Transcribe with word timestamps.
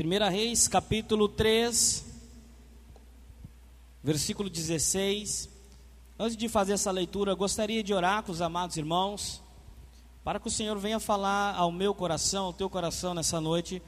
1 0.00 0.30
Reis, 0.30 0.68
capítulo 0.68 1.28
3, 1.28 2.06
versículo 4.00 4.48
16. 4.48 5.48
Antes 6.16 6.36
de 6.36 6.48
fazer 6.48 6.74
essa 6.74 6.92
leitura, 6.92 7.34
gostaria 7.34 7.82
de 7.82 7.92
orar 7.92 8.22
com 8.22 8.30
os 8.30 8.40
amados 8.40 8.76
irmãos, 8.76 9.42
para 10.22 10.38
que 10.38 10.46
o 10.46 10.50
Senhor 10.52 10.78
venha 10.78 11.00
falar 11.00 11.56
ao 11.56 11.72
meu 11.72 11.92
coração, 11.92 12.44
ao 12.44 12.52
teu 12.52 12.70
coração 12.70 13.12
nessa 13.12 13.40
noite, 13.40 13.82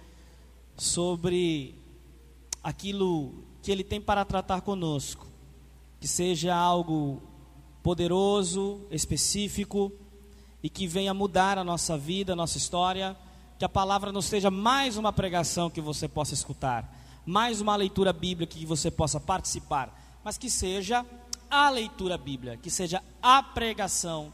sobre 0.76 1.76
aquilo 2.60 3.32
que 3.62 3.70
Ele 3.70 3.84
tem 3.84 4.00
para 4.00 4.24
tratar 4.24 4.62
conosco. 4.62 5.28
Que 6.00 6.08
seja 6.08 6.52
algo 6.56 7.22
poderoso, 7.84 8.84
específico 8.90 9.92
e 10.60 10.68
que 10.68 10.88
venha 10.88 11.14
mudar 11.14 11.56
a 11.56 11.62
nossa 11.62 11.96
vida, 11.96 12.32
a 12.32 12.36
nossa 12.36 12.58
história 12.58 13.16
que 13.60 13.64
a 13.66 13.68
palavra 13.68 14.10
não 14.10 14.22
seja 14.22 14.50
mais 14.50 14.96
uma 14.96 15.12
pregação 15.12 15.68
que 15.68 15.82
você 15.82 16.08
possa 16.08 16.32
escutar, 16.32 16.96
mais 17.26 17.60
uma 17.60 17.76
leitura 17.76 18.10
bíblica 18.10 18.58
que 18.58 18.64
você 18.64 18.90
possa 18.90 19.20
participar, 19.20 20.18
mas 20.24 20.38
que 20.38 20.48
seja 20.48 21.04
a 21.50 21.68
leitura 21.68 22.16
bíblica, 22.16 22.56
que 22.56 22.70
seja 22.70 23.02
a 23.22 23.42
pregação 23.42 24.32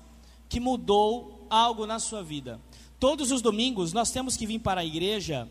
que 0.48 0.60
mudou 0.60 1.44
algo 1.50 1.86
na 1.86 1.98
sua 1.98 2.22
vida. 2.22 2.60
Todos 3.00 3.32
os 3.32 3.42
domingos 3.42 3.92
nós 3.92 4.12
temos 4.12 4.36
que 4.36 4.46
vir 4.46 4.60
para 4.60 4.82
a 4.82 4.84
igreja 4.84 5.48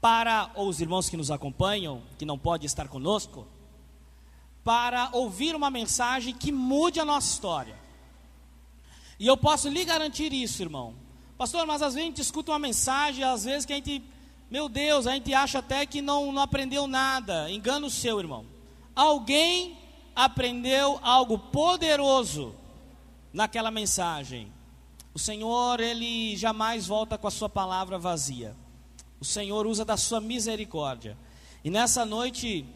para 0.00 0.50
os 0.56 0.80
irmãos 0.80 1.08
que 1.08 1.16
nos 1.16 1.30
acompanham, 1.30 2.02
que 2.18 2.24
não 2.24 2.36
pode 2.36 2.66
estar 2.66 2.88
conosco, 2.88 3.46
para 4.64 5.10
ouvir 5.12 5.54
uma 5.54 5.70
mensagem 5.70 6.34
que 6.34 6.50
mude 6.50 6.98
a 6.98 7.04
nossa 7.04 7.32
história. 7.32 7.76
E 9.16 9.28
eu 9.28 9.36
posso 9.36 9.68
lhe 9.68 9.84
garantir 9.84 10.32
isso, 10.32 10.60
irmão. 10.60 11.11
Pastor, 11.36 11.66
mas 11.66 11.82
às 11.82 11.94
vezes 11.94 12.06
a 12.06 12.10
gente 12.10 12.20
escuta 12.20 12.52
uma 12.52 12.58
mensagem, 12.58 13.24
às 13.24 13.44
vezes 13.44 13.64
que 13.66 13.72
a 13.72 13.76
gente, 13.76 14.02
meu 14.50 14.68
Deus, 14.68 15.06
a 15.06 15.12
gente 15.12 15.32
acha 15.34 15.58
até 15.58 15.84
que 15.86 16.00
não, 16.00 16.30
não 16.30 16.42
aprendeu 16.42 16.86
nada. 16.86 17.50
Engano 17.50 17.90
seu, 17.90 18.18
irmão. 18.20 18.46
Alguém 18.94 19.76
aprendeu 20.14 20.98
algo 21.02 21.38
poderoso 21.38 22.54
naquela 23.32 23.70
mensagem. 23.70 24.52
O 25.14 25.18
Senhor, 25.18 25.80
Ele 25.80 26.36
jamais 26.36 26.86
volta 26.86 27.18
com 27.18 27.26
a 27.26 27.30
sua 27.30 27.48
palavra 27.48 27.98
vazia. 27.98 28.54
O 29.20 29.24
Senhor 29.24 29.66
usa 29.66 29.84
da 29.84 29.96
sua 29.96 30.20
misericórdia. 30.20 31.16
E 31.64 31.70
nessa 31.70 32.04
noite, 32.04 32.66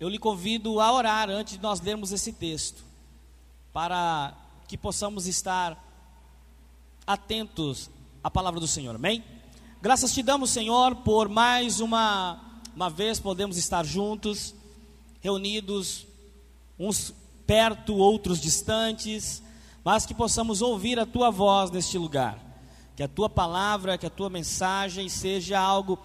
eu 0.00 0.08
lhe 0.08 0.18
convido 0.18 0.80
a 0.80 0.92
orar 0.92 1.30
antes 1.30 1.54
de 1.54 1.62
nós 1.62 1.80
lermos 1.80 2.12
esse 2.12 2.32
texto, 2.32 2.84
para 3.72 4.34
que 4.66 4.76
possamos 4.76 5.26
estar 5.26 5.82
atentos 7.06 7.88
à 8.22 8.28
palavra 8.28 8.58
do 8.58 8.66
Senhor, 8.66 8.96
amém? 8.96 9.22
Graças 9.80 10.12
te 10.12 10.22
damos, 10.22 10.50
Senhor, 10.50 10.96
por 10.96 11.28
mais 11.28 11.78
uma, 11.78 12.40
uma 12.74 12.90
vez 12.90 13.20
podemos 13.20 13.56
estar 13.56 13.84
juntos, 13.84 14.52
reunidos, 15.20 16.04
uns 16.76 17.14
perto, 17.46 17.94
outros 17.94 18.40
distantes, 18.40 19.40
mas 19.84 20.04
que 20.04 20.12
possamos 20.12 20.60
ouvir 20.62 20.98
a 20.98 21.06
tua 21.06 21.30
voz 21.30 21.70
neste 21.70 21.96
lugar, 21.96 22.40
que 22.96 23.04
a 23.04 23.08
tua 23.08 23.30
palavra, 23.30 23.96
que 23.96 24.06
a 24.06 24.10
tua 24.10 24.28
mensagem 24.28 25.08
seja 25.08 25.60
algo 25.60 25.96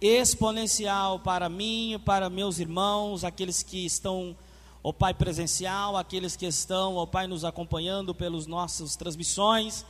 exponencial 0.00 1.20
para 1.20 1.48
mim, 1.48 2.00
para 2.04 2.28
meus 2.28 2.58
irmãos, 2.58 3.22
aqueles 3.22 3.62
que 3.62 3.86
estão, 3.86 4.36
ó 4.82 4.92
Pai, 4.92 5.14
presencial, 5.14 5.96
aqueles 5.96 6.34
que 6.34 6.46
estão, 6.46 6.96
ó 6.96 7.06
Pai, 7.06 7.28
nos 7.28 7.44
acompanhando 7.44 8.12
pelas 8.12 8.48
nossas 8.48 8.96
transmissões 8.96 9.84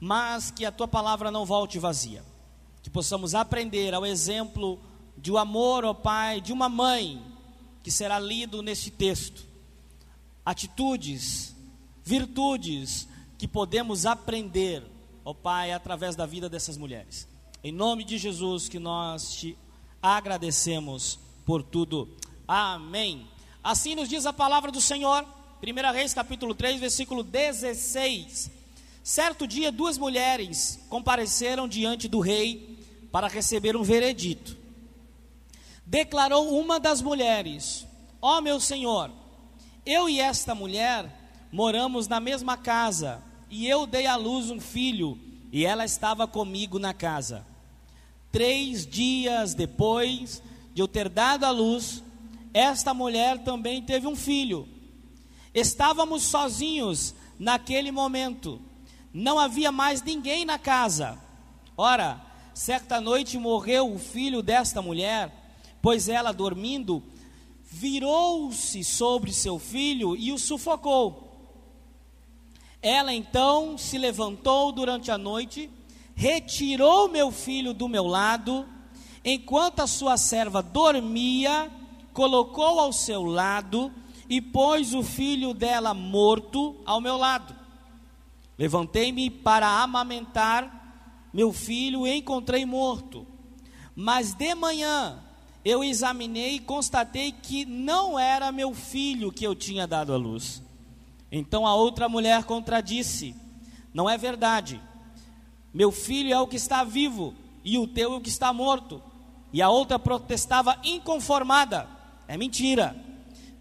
mas 0.00 0.50
que 0.50 0.64
a 0.64 0.72
tua 0.72 0.88
palavra 0.88 1.30
não 1.30 1.44
volte 1.44 1.78
vazia. 1.78 2.24
Que 2.82 2.90
possamos 2.90 3.34
aprender 3.34 3.94
ao 3.94 4.06
exemplo 4.06 4.80
de 5.16 5.32
um 5.32 5.36
amor, 5.36 5.84
ó 5.84 5.92
Pai, 5.92 6.40
de 6.40 6.52
uma 6.52 6.68
mãe, 6.68 7.22
que 7.82 7.90
será 7.90 8.18
lido 8.18 8.62
neste 8.62 8.90
texto. 8.90 9.44
Atitudes, 10.44 11.54
virtudes 12.04 13.08
que 13.36 13.48
podemos 13.48 14.06
aprender, 14.06 14.84
ó 15.24 15.34
Pai, 15.34 15.72
através 15.72 16.14
da 16.16 16.26
vida 16.26 16.48
dessas 16.48 16.76
mulheres. 16.76 17.28
Em 17.62 17.72
nome 17.72 18.04
de 18.04 18.16
Jesus 18.18 18.68
que 18.68 18.78
nós 18.78 19.34
te 19.34 19.58
agradecemos 20.00 21.18
por 21.44 21.62
tudo. 21.62 22.08
Amém. 22.46 23.26
Assim 23.62 23.94
nos 23.94 24.08
diz 24.08 24.24
a 24.26 24.32
palavra 24.32 24.70
do 24.70 24.80
Senhor, 24.80 25.26
1 25.60 25.92
Reis 25.92 26.14
capítulo 26.14 26.54
3, 26.54 26.80
versículo 26.80 27.22
16. 27.24 28.57
Certo 29.08 29.46
dia, 29.46 29.72
duas 29.72 29.96
mulheres 29.96 30.78
compareceram 30.90 31.66
diante 31.66 32.06
do 32.08 32.20
rei 32.20 32.78
para 33.10 33.26
receber 33.26 33.74
um 33.74 33.82
veredito. 33.82 34.54
Declarou 35.86 36.60
uma 36.60 36.78
das 36.78 37.00
mulheres: 37.00 37.86
Ó 38.20 38.36
oh, 38.36 38.42
meu 38.42 38.60
senhor, 38.60 39.10
eu 39.86 40.10
e 40.10 40.20
esta 40.20 40.54
mulher 40.54 41.10
moramos 41.50 42.06
na 42.06 42.20
mesma 42.20 42.58
casa, 42.58 43.22
e 43.48 43.66
eu 43.66 43.86
dei 43.86 44.06
à 44.06 44.14
luz 44.14 44.50
um 44.50 44.60
filho, 44.60 45.18
e 45.50 45.64
ela 45.64 45.86
estava 45.86 46.28
comigo 46.28 46.78
na 46.78 46.92
casa. 46.92 47.46
Três 48.30 48.86
dias 48.86 49.54
depois 49.54 50.42
de 50.74 50.82
eu 50.82 50.86
ter 50.86 51.08
dado 51.08 51.44
à 51.44 51.50
luz, 51.50 52.04
esta 52.52 52.92
mulher 52.92 53.42
também 53.42 53.80
teve 53.80 54.06
um 54.06 54.14
filho. 54.14 54.68
Estávamos 55.54 56.24
sozinhos 56.24 57.14
naquele 57.38 57.90
momento 57.90 58.67
não 59.12 59.38
havia 59.38 59.72
mais 59.72 60.02
ninguém 60.02 60.44
na 60.44 60.58
casa. 60.58 61.18
Ora, 61.76 62.20
certa 62.54 63.00
noite 63.00 63.38
morreu 63.38 63.92
o 63.92 63.98
filho 63.98 64.42
desta 64.42 64.82
mulher, 64.82 65.32
pois 65.80 66.08
ela, 66.08 66.32
dormindo, 66.32 67.02
virou-se 67.70 68.82
sobre 68.82 69.32
seu 69.32 69.58
filho 69.58 70.16
e 70.16 70.32
o 70.32 70.38
sufocou. 70.38 71.28
Ela 72.80 73.12
então 73.12 73.76
se 73.76 73.98
levantou 73.98 74.72
durante 74.72 75.10
a 75.10 75.18
noite, 75.18 75.70
retirou 76.14 77.08
meu 77.08 77.30
filho 77.30 77.74
do 77.74 77.88
meu 77.88 78.06
lado, 78.06 78.66
enquanto 79.24 79.80
a 79.80 79.86
sua 79.86 80.16
serva 80.16 80.62
dormia, 80.62 81.70
colocou 82.12 82.80
ao 82.80 82.92
seu 82.92 83.24
lado 83.24 83.92
e 84.28 84.40
pôs 84.40 84.94
o 84.94 85.02
filho 85.02 85.54
dela 85.54 85.94
morto 85.94 86.76
ao 86.84 87.00
meu 87.00 87.16
lado. 87.16 87.54
Levantei-me 88.58 89.30
para 89.30 89.68
amamentar 89.82 91.28
meu 91.32 91.52
filho 91.52 92.04
e 92.04 92.16
encontrei 92.16 92.66
morto. 92.66 93.24
Mas 93.94 94.34
de 94.34 94.52
manhã 94.54 95.22
eu 95.64 95.84
examinei 95.84 96.56
e 96.56 96.60
constatei 96.60 97.30
que 97.30 97.64
não 97.64 98.18
era 98.18 98.50
meu 98.50 98.74
filho 98.74 99.30
que 99.30 99.46
eu 99.46 99.54
tinha 99.54 99.86
dado 99.86 100.12
à 100.12 100.16
luz. 100.16 100.60
Então 101.30 101.66
a 101.66 101.74
outra 101.74 102.08
mulher 102.08 102.42
contradisse: 102.44 103.34
Não 103.94 104.10
é 104.10 104.18
verdade. 104.18 104.80
Meu 105.72 105.92
filho 105.92 106.32
é 106.32 106.40
o 106.40 106.48
que 106.48 106.56
está 106.56 106.82
vivo 106.82 107.34
e 107.64 107.78
o 107.78 107.86
teu 107.86 108.14
é 108.14 108.16
o 108.16 108.20
que 108.20 108.28
está 108.28 108.52
morto. 108.52 109.00
E 109.52 109.62
a 109.62 109.68
outra 109.68 110.00
protestava 110.00 110.76
inconformada: 110.82 111.88
É 112.26 112.36
mentira. 112.36 112.96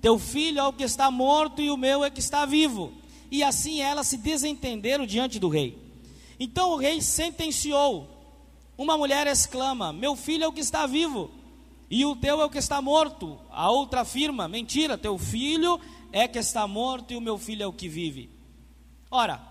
Teu 0.02 0.18
filho 0.18 0.59
é 0.59 0.68
o 0.68 0.74
que 0.74 0.84
está 0.84 1.12
morto 1.12 1.62
e 1.62 1.69
o 1.69 1.78
meu 1.78 2.03
é 2.03 2.09
que 2.09 2.19
está 2.19 2.46
vivo 2.46 2.94
e 3.30 3.44
assim 3.44 3.82
elas 3.82 4.08
se 4.08 4.18
desentenderam 4.18 5.06
diante 5.06 5.40
do 5.40 5.50
rei. 5.50 5.78
Então 6.40 6.72
o 6.72 6.78
rei 6.78 7.02
sentenciou. 7.02 8.16
Uma 8.78 8.98
mulher 8.98 9.26
exclama: 9.28 9.92
Meu 9.92 10.16
filho 10.16 10.44
é 10.44 10.48
o 10.48 10.54
que 10.54 10.62
está 10.62 10.86
vivo, 10.86 11.32
e 11.90 12.06
o 12.06 12.16
teu 12.16 12.42
é 12.42 12.46
o 12.46 12.50
que 12.50 12.58
está 12.58 12.82
morto. 12.82 13.40
A 13.50 13.70
outra 13.72 14.02
afirma: 14.02 14.48
Mentira, 14.48 14.98
teu 14.98 15.18
filho 15.18 15.80
é 16.12 16.28
que 16.28 16.40
está 16.40 16.68
morto 16.68 17.14
e 17.14 17.18
o 17.18 17.22
meu 17.22 17.38
filho 17.38 17.64
é 17.64 17.68
o 17.68 17.74
que 17.74 17.90
vive. 17.90 18.30
Ora, 19.10 19.42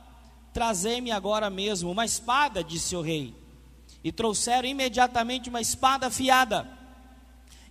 trazei-me 0.53 1.11
agora 1.11 1.51
mesmo 1.51 1.91
uma 1.91 2.05
espada, 2.05 2.63
disse 2.63 2.95
o 2.95 3.03
rei. 3.03 3.35
E 4.05 4.13
trouxeram 4.13 4.69
imediatamente 4.69 5.49
uma 5.49 5.61
espada 5.61 6.07
afiada. 6.07 6.71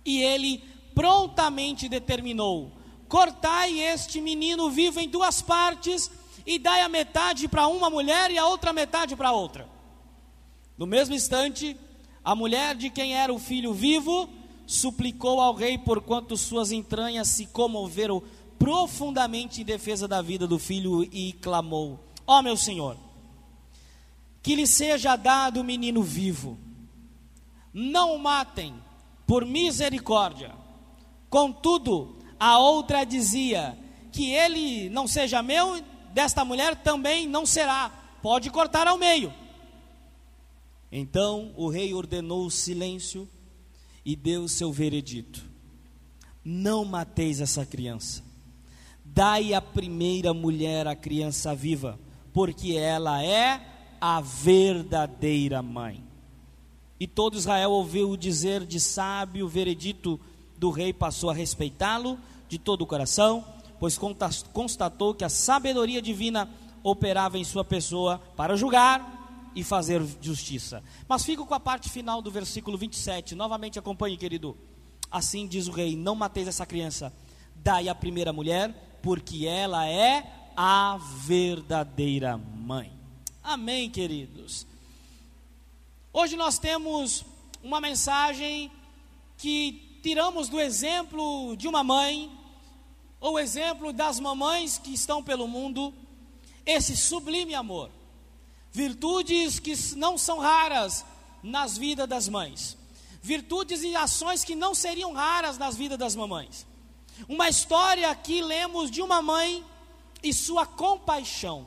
E 0.04 0.20
ele 0.20 0.62
prontamente 0.94 1.88
determinou: 1.88 2.72
cortai 3.08 3.80
este 3.80 4.20
menino 4.20 4.70
vivo 4.70 5.00
em 5.00 5.08
duas 5.08 5.40
partes 5.42 6.10
e 6.46 6.58
dai 6.58 6.82
a 6.82 6.88
metade 6.88 7.48
para 7.48 7.66
uma 7.66 7.90
mulher 7.90 8.30
e 8.30 8.38
a 8.38 8.46
outra 8.46 8.72
metade 8.72 9.16
para 9.16 9.32
outra. 9.32 9.68
No 10.78 10.86
mesmo 10.86 11.14
instante, 11.14 11.76
a 12.24 12.34
mulher 12.34 12.74
de 12.74 12.90
quem 12.90 13.16
era 13.16 13.32
o 13.32 13.38
filho 13.38 13.72
vivo 13.72 14.28
suplicou 14.66 15.40
ao 15.40 15.54
rei 15.54 15.78
por 15.78 16.00
quanto 16.00 16.36
suas 16.36 16.72
entranhas 16.72 17.28
se 17.28 17.46
comoveram 17.46 18.22
profundamente 18.58 19.60
em 19.60 19.64
defesa 19.64 20.08
da 20.08 20.20
vida 20.20 20.46
do 20.46 20.58
filho 20.58 21.02
e 21.04 21.32
clamou: 21.34 22.00
Ó 22.26 22.38
oh, 22.38 22.42
meu 22.42 22.56
senhor, 22.56 22.96
que 24.42 24.54
lhe 24.54 24.66
seja 24.66 25.16
dado 25.16 25.60
o 25.60 25.64
menino 25.64 26.02
vivo. 26.02 26.58
Não 27.72 28.14
o 28.14 28.18
matem 28.18 28.74
por 29.26 29.44
misericórdia. 29.44 30.54
Contudo, 31.28 32.15
a 32.38 32.58
outra 32.58 33.04
dizia: 33.04 33.76
Que 34.12 34.32
ele 34.32 34.88
não 34.90 35.06
seja 35.06 35.42
meu, 35.42 35.82
desta 36.12 36.44
mulher 36.44 36.76
também 36.76 37.26
não 37.26 37.44
será. 37.44 37.90
Pode 38.22 38.50
cortar 38.50 38.86
ao 38.86 38.98
meio. 38.98 39.32
Então 40.90 41.52
o 41.56 41.68
rei 41.68 41.92
ordenou 41.92 42.48
silêncio 42.50 43.28
e 44.04 44.14
deu 44.14 44.48
seu 44.48 44.72
veredito: 44.72 45.44
Não 46.44 46.84
mateis 46.84 47.40
essa 47.40 47.66
criança. 47.66 48.22
Dai 49.04 49.54
a 49.54 49.60
primeira 49.60 50.34
mulher 50.34 50.86
a 50.86 50.94
criança 50.94 51.54
viva, 51.54 51.98
porque 52.32 52.74
ela 52.74 53.22
é 53.22 53.60
a 54.00 54.20
verdadeira 54.20 55.62
mãe. 55.62 56.04
E 56.98 57.06
todo 57.06 57.36
Israel 57.36 57.70
ouviu 57.70 58.16
dizer 58.16 58.64
de 58.64 58.80
sábio 58.80 59.46
o 59.46 59.48
veredito 59.48 60.18
do 60.58 60.70
rei, 60.70 60.92
passou 60.92 61.30
a 61.30 61.34
respeitá-lo 61.34 62.18
de 62.48 62.58
todo 62.58 62.82
o 62.82 62.86
coração, 62.86 63.44
pois 63.78 63.98
constatou 64.52 65.14
que 65.14 65.24
a 65.24 65.28
sabedoria 65.28 66.00
divina 66.00 66.48
operava 66.82 67.38
em 67.38 67.44
sua 67.44 67.64
pessoa 67.64 68.18
para 68.36 68.56
julgar 68.56 69.50
e 69.54 69.64
fazer 69.64 70.02
justiça. 70.20 70.82
Mas 71.08 71.24
fico 71.24 71.46
com 71.46 71.54
a 71.54 71.60
parte 71.60 71.88
final 71.88 72.20
do 72.22 72.30
versículo 72.30 72.76
27. 72.76 73.34
Novamente 73.34 73.78
acompanhe, 73.78 74.16
querido. 74.16 74.56
Assim 75.10 75.46
diz 75.46 75.66
o 75.66 75.72
rei: 75.72 75.96
Não 75.96 76.14
mateis 76.14 76.46
essa 76.46 76.66
criança, 76.66 77.12
dai 77.56 77.88
a 77.88 77.94
primeira 77.94 78.32
mulher, 78.32 78.98
porque 79.02 79.46
ela 79.46 79.86
é 79.86 80.50
a 80.56 80.98
verdadeira 81.24 82.36
mãe. 82.36 82.92
Amém, 83.42 83.90
queridos. 83.90 84.66
Hoje 86.12 86.36
nós 86.36 86.58
temos 86.58 87.24
uma 87.62 87.80
mensagem 87.80 88.70
que 89.36 89.85
tiramos 90.06 90.48
do 90.48 90.60
exemplo 90.60 91.56
de 91.56 91.66
uma 91.66 91.82
mãe, 91.82 92.30
ou 93.18 93.40
exemplo 93.40 93.92
das 93.92 94.20
mamães 94.20 94.78
que 94.78 94.94
estão 94.94 95.20
pelo 95.20 95.48
mundo, 95.48 95.92
esse 96.64 96.96
sublime 96.96 97.56
amor. 97.56 97.90
Virtudes 98.70 99.58
que 99.58 99.74
não 99.96 100.16
são 100.16 100.38
raras 100.38 101.04
nas 101.42 101.76
vidas 101.76 102.08
das 102.08 102.28
mães. 102.28 102.78
Virtudes 103.20 103.82
e 103.82 103.96
ações 103.96 104.44
que 104.44 104.54
não 104.54 104.76
seriam 104.76 105.12
raras 105.12 105.58
nas 105.58 105.74
vidas 105.74 105.98
das 105.98 106.14
mamães. 106.14 106.64
Uma 107.28 107.48
história 107.48 108.08
aqui 108.08 108.40
lemos 108.40 108.92
de 108.92 109.02
uma 109.02 109.20
mãe 109.20 109.64
e 110.22 110.32
sua 110.32 110.64
compaixão. 110.64 111.66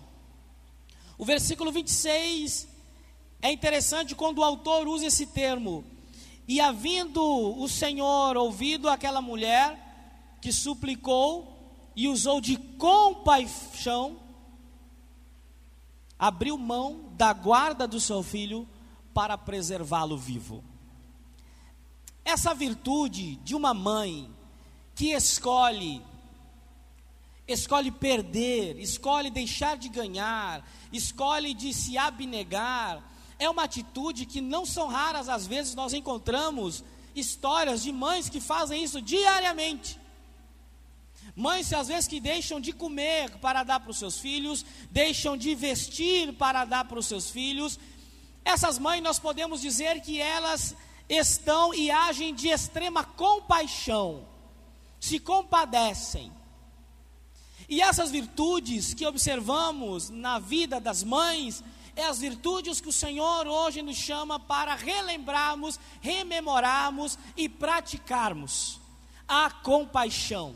O 1.17 1.25
versículo 1.25 1.73
26 1.73 2.69
é 3.41 3.51
interessante 3.51 4.15
quando 4.15 4.37
o 4.37 4.45
autor 4.45 4.87
usa 4.87 5.07
esse 5.07 5.25
termo. 5.25 5.98
E 6.49 6.59
havendo 6.59 7.21
o 7.61 7.69
Senhor 7.69 8.35
ouvido 8.35 8.89
aquela 8.89 9.21
mulher 9.21 10.37
que 10.41 10.51
suplicou 10.51 11.55
e 11.95 12.07
usou 12.07 12.41
de 12.41 12.57
compaixão, 12.57 14.19
abriu 16.17 16.57
mão 16.57 17.11
da 17.11 17.31
guarda 17.33 17.87
do 17.87 17.99
seu 17.99 18.23
filho 18.23 18.67
para 19.13 19.37
preservá-lo 19.37 20.17
vivo. 20.17 20.63
Essa 22.25 22.55
virtude 22.55 23.35
de 23.35 23.53
uma 23.53 23.75
mãe 23.75 24.27
que 24.95 25.11
escolhe 25.11 26.01
escolhe 27.47 27.91
perder, 27.91 28.79
escolhe 28.79 29.29
deixar 29.29 29.77
de 29.77 29.87
ganhar, 29.87 30.67
escolhe 30.91 31.53
de 31.53 31.75
se 31.75 31.95
abnegar, 31.95 33.03
é 33.39 33.49
uma 33.49 33.63
atitude 33.63 34.25
que 34.25 34.41
não 34.41 34.65
são 34.65 34.87
raras, 34.87 35.29
às 35.29 35.47
vezes 35.47 35.73
nós 35.73 35.93
encontramos 35.93 36.83
histórias 37.15 37.81
de 37.81 37.91
mães 37.91 38.29
que 38.29 38.41
fazem 38.41 38.83
isso 38.83 39.01
diariamente. 39.01 39.99
Mães, 41.35 41.71
às 41.71 41.87
vezes, 41.87 42.07
que 42.07 42.19
deixam 42.19 42.59
de 42.59 42.73
comer 42.73 43.31
para 43.37 43.63
dar 43.63 43.79
para 43.79 43.91
os 43.91 43.97
seus 43.97 44.19
filhos, 44.19 44.65
deixam 44.91 45.37
de 45.37 45.55
vestir 45.55 46.33
para 46.33 46.65
dar 46.65 46.85
para 46.85 46.99
os 46.99 47.05
seus 47.05 47.29
filhos. 47.29 47.79
Essas 48.43 48.77
mães, 48.77 49.01
nós 49.01 49.19
podemos 49.19 49.61
dizer 49.61 50.01
que 50.01 50.19
elas 50.19 50.75
estão 51.07 51.73
e 51.73 51.89
agem 51.89 52.35
de 52.35 52.49
extrema 52.49 53.03
compaixão, 53.03 54.27
se 54.99 55.19
compadecem. 55.19 56.31
E 57.69 57.81
essas 57.81 58.09
virtudes 58.11 58.93
que 58.93 59.05
observamos 59.05 60.09
na 60.09 60.39
vida 60.39 60.79
das 60.79 61.03
mães, 61.03 61.63
é 61.99 62.05
as 62.05 62.19
virtudes 62.19 62.79
que 62.81 62.89
o 62.89 62.93
Senhor 62.93 63.47
hoje 63.47 63.81
nos 63.81 63.97
chama 63.97 64.39
para 64.39 64.75
relembrarmos, 64.75 65.79
rememorarmos 66.01 67.17
e 67.35 67.47
praticarmos. 67.47 68.79
A 69.27 69.49
compaixão. 69.51 70.55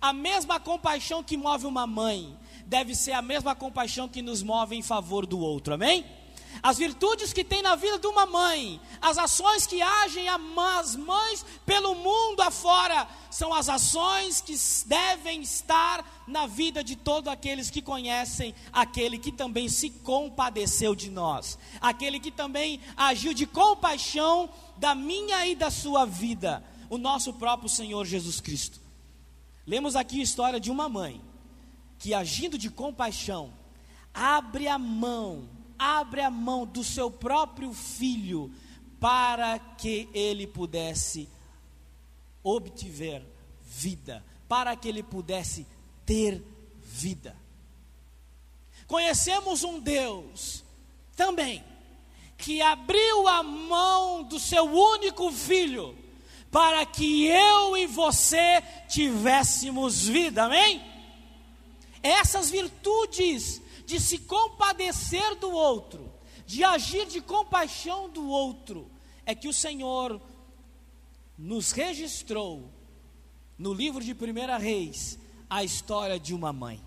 A 0.00 0.12
mesma 0.12 0.60
compaixão 0.60 1.22
que 1.22 1.36
move 1.36 1.66
uma 1.66 1.86
mãe, 1.86 2.36
deve 2.66 2.94
ser 2.94 3.12
a 3.12 3.22
mesma 3.22 3.54
compaixão 3.54 4.08
que 4.08 4.20
nos 4.22 4.42
move 4.42 4.76
em 4.76 4.82
favor 4.82 5.26
do 5.26 5.38
outro, 5.38 5.74
amém? 5.74 6.04
As 6.60 6.78
virtudes 6.78 7.32
que 7.32 7.44
tem 7.44 7.62
na 7.62 7.76
vida 7.76 7.98
de 7.98 8.06
uma 8.06 8.26
mãe, 8.26 8.80
as 9.00 9.18
ações 9.18 9.66
que 9.66 9.80
agem 9.80 10.28
as 10.28 10.96
mães 10.96 11.44
pelo 11.64 11.94
mundo 11.94 12.40
afora, 12.40 13.06
são 13.30 13.54
as 13.54 13.68
ações 13.68 14.40
que 14.40 14.54
devem 14.86 15.42
estar 15.42 16.22
na 16.26 16.46
vida 16.46 16.82
de 16.82 16.96
todos 16.96 17.32
aqueles 17.32 17.70
que 17.70 17.80
conhecem 17.80 18.54
aquele 18.72 19.18
que 19.18 19.32
também 19.32 19.68
se 19.68 19.90
compadeceu 19.90 20.94
de 20.94 21.10
nós, 21.10 21.58
aquele 21.80 22.20
que 22.20 22.30
também 22.30 22.80
agiu 22.96 23.32
de 23.32 23.46
compaixão 23.46 24.50
da 24.76 24.94
minha 24.94 25.46
e 25.46 25.54
da 25.54 25.70
sua 25.70 26.04
vida, 26.04 26.64
o 26.90 26.98
nosso 26.98 27.32
próprio 27.34 27.68
Senhor 27.68 28.04
Jesus 28.04 28.40
Cristo. 28.40 28.80
Lemos 29.66 29.94
aqui 29.94 30.20
a 30.20 30.24
história 30.24 30.60
de 30.60 30.70
uma 30.70 30.88
mãe 30.88 31.20
que, 31.98 32.12
agindo 32.12 32.58
de 32.58 32.68
compaixão, 32.68 33.52
abre 34.12 34.66
a 34.66 34.76
mão 34.76 35.48
abre 35.82 36.20
a 36.20 36.30
mão 36.30 36.64
do 36.64 36.84
seu 36.84 37.10
próprio 37.10 37.72
filho 37.72 38.52
para 39.00 39.58
que 39.58 40.08
ele 40.14 40.46
pudesse 40.46 41.28
obter 42.42 43.22
vida, 43.64 44.24
para 44.48 44.76
que 44.76 44.88
ele 44.88 45.02
pudesse 45.02 45.66
ter 46.06 46.40
vida. 46.80 47.36
Conhecemos 48.86 49.64
um 49.64 49.80
Deus 49.80 50.62
também 51.16 51.64
que 52.38 52.60
abriu 52.60 53.26
a 53.28 53.42
mão 53.42 54.22
do 54.22 54.38
seu 54.38 54.64
único 54.64 55.32
filho 55.32 55.96
para 56.50 56.84
que 56.84 57.26
eu 57.26 57.76
e 57.76 57.86
você 57.86 58.62
tivéssemos 58.88 60.06
vida, 60.06 60.44
amém? 60.44 60.82
Essas 62.02 62.50
virtudes 62.50 63.61
de 63.92 64.00
se 64.00 64.20
compadecer 64.20 65.34
do 65.34 65.50
outro, 65.50 66.10
de 66.46 66.64
agir 66.64 67.06
de 67.06 67.20
compaixão 67.20 68.08
do 68.08 68.26
outro, 68.26 68.90
é 69.26 69.34
que 69.34 69.46
o 69.46 69.52
Senhor 69.52 70.18
nos 71.36 71.72
registrou 71.72 72.72
no 73.58 73.74
livro 73.74 74.02
de 74.02 74.14
1 74.14 74.58
Reis 74.58 75.18
a 75.50 75.62
história 75.62 76.18
de 76.18 76.32
uma 76.32 76.54
mãe. 76.54 76.82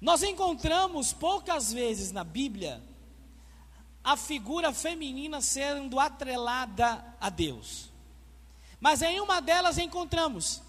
Nós 0.00 0.24
encontramos 0.24 1.12
poucas 1.12 1.72
vezes 1.72 2.10
na 2.10 2.24
Bíblia 2.24 2.82
a 4.02 4.16
figura 4.16 4.72
feminina 4.72 5.40
sendo 5.40 6.00
atrelada 6.00 7.14
a 7.20 7.30
Deus. 7.30 7.90
Mas 8.80 9.02
em 9.02 9.20
uma 9.20 9.40
delas 9.40 9.78
encontramos, 9.78 10.60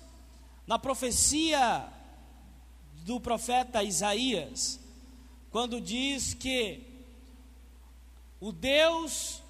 na 0.68 0.78
profecia 0.78 1.92
do 3.03 3.20
profeta 3.20 3.84
Isaías, 3.84 4.79
quando 5.50 5.81
diz 5.81 6.34
que 6.34 6.88
o 8.39 8.51
Deus, 8.51 9.41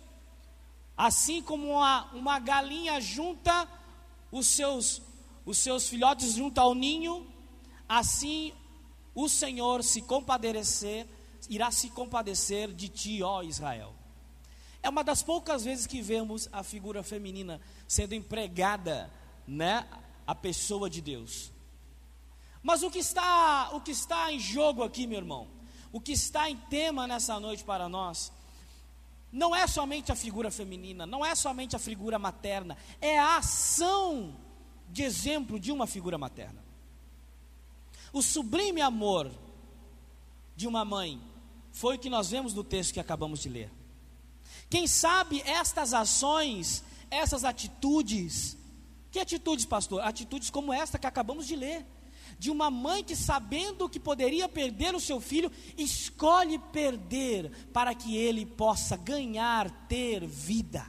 assim 0.97 1.41
como 1.41 1.71
uma, 1.71 2.11
uma 2.13 2.39
galinha 2.39 2.99
junta 2.99 3.67
os 4.31 4.47
seus, 4.47 5.01
os 5.45 5.57
seus 5.57 5.87
filhotes 5.87 6.33
junto 6.33 6.59
ao 6.59 6.73
ninho, 6.73 7.27
assim 7.87 8.53
o 9.13 9.27
Senhor 9.27 9.83
se 9.83 10.01
compadecer, 10.01 11.05
irá 11.49 11.69
se 11.71 11.89
compadecer 11.89 12.71
de 12.73 12.87
ti, 12.87 13.21
ó 13.21 13.43
Israel. 13.43 13.93
É 14.81 14.89
uma 14.89 15.03
das 15.03 15.21
poucas 15.21 15.63
vezes 15.63 15.85
que 15.85 16.01
vemos 16.01 16.49
a 16.51 16.63
figura 16.63 17.03
feminina 17.03 17.61
sendo 17.87 18.15
empregada, 18.15 19.11
né, 19.45 19.85
a 20.25 20.33
pessoa 20.33 20.89
de 20.89 21.01
Deus. 21.01 21.51
Mas 22.63 22.83
o 22.83 22.91
que 22.91 22.99
está, 22.99 23.69
o 23.73 23.81
que 23.81 23.91
está 23.91 24.31
em 24.31 24.39
jogo 24.39 24.83
aqui, 24.83 25.07
meu 25.07 25.17
irmão, 25.17 25.47
o 25.91 25.99
que 25.99 26.11
está 26.11 26.49
em 26.49 26.55
tema 26.55 27.07
nessa 27.07 27.39
noite 27.39 27.63
para 27.63 27.89
nós, 27.89 28.31
não 29.31 29.55
é 29.55 29.65
somente 29.65 30.11
a 30.11 30.15
figura 30.15 30.51
feminina, 30.51 31.05
não 31.05 31.25
é 31.25 31.33
somente 31.35 31.75
a 31.75 31.79
figura 31.79 32.19
materna, 32.19 32.77
é 32.99 33.17
a 33.17 33.37
ação 33.37 34.35
de 34.89 35.03
exemplo 35.03 35.59
de 35.59 35.71
uma 35.71 35.87
figura 35.87 36.17
materna. 36.17 36.61
O 38.13 38.21
sublime 38.21 38.81
amor 38.81 39.31
de 40.55 40.67
uma 40.67 40.83
mãe 40.83 41.21
foi 41.71 41.95
o 41.95 41.99
que 41.99 42.09
nós 42.09 42.29
vemos 42.29 42.53
no 42.53 42.63
texto 42.63 42.93
que 42.93 42.99
acabamos 42.99 43.39
de 43.39 43.49
ler. 43.49 43.71
Quem 44.69 44.85
sabe 44.85 45.41
estas 45.41 45.93
ações, 45.93 46.83
essas 47.09 47.45
atitudes, 47.45 48.57
que 49.09 49.19
atitudes, 49.19 49.65
pastor? 49.65 50.01
Atitudes 50.01 50.49
como 50.49 50.73
esta 50.73 50.99
que 50.99 51.07
acabamos 51.07 51.47
de 51.47 51.55
ler 51.55 51.85
de 52.41 52.49
uma 52.49 52.71
mãe 52.71 53.03
que, 53.03 53.15
sabendo 53.15 53.87
que 53.87 53.99
poderia 53.99 54.49
perder 54.49 54.95
o 54.95 54.99
seu 54.99 55.21
filho, 55.21 55.51
escolhe 55.77 56.57
perder 56.57 57.51
para 57.71 57.93
que 57.93 58.17
ele 58.17 58.47
possa 58.47 58.97
ganhar, 58.97 59.69
ter 59.87 60.25
vida. 60.25 60.83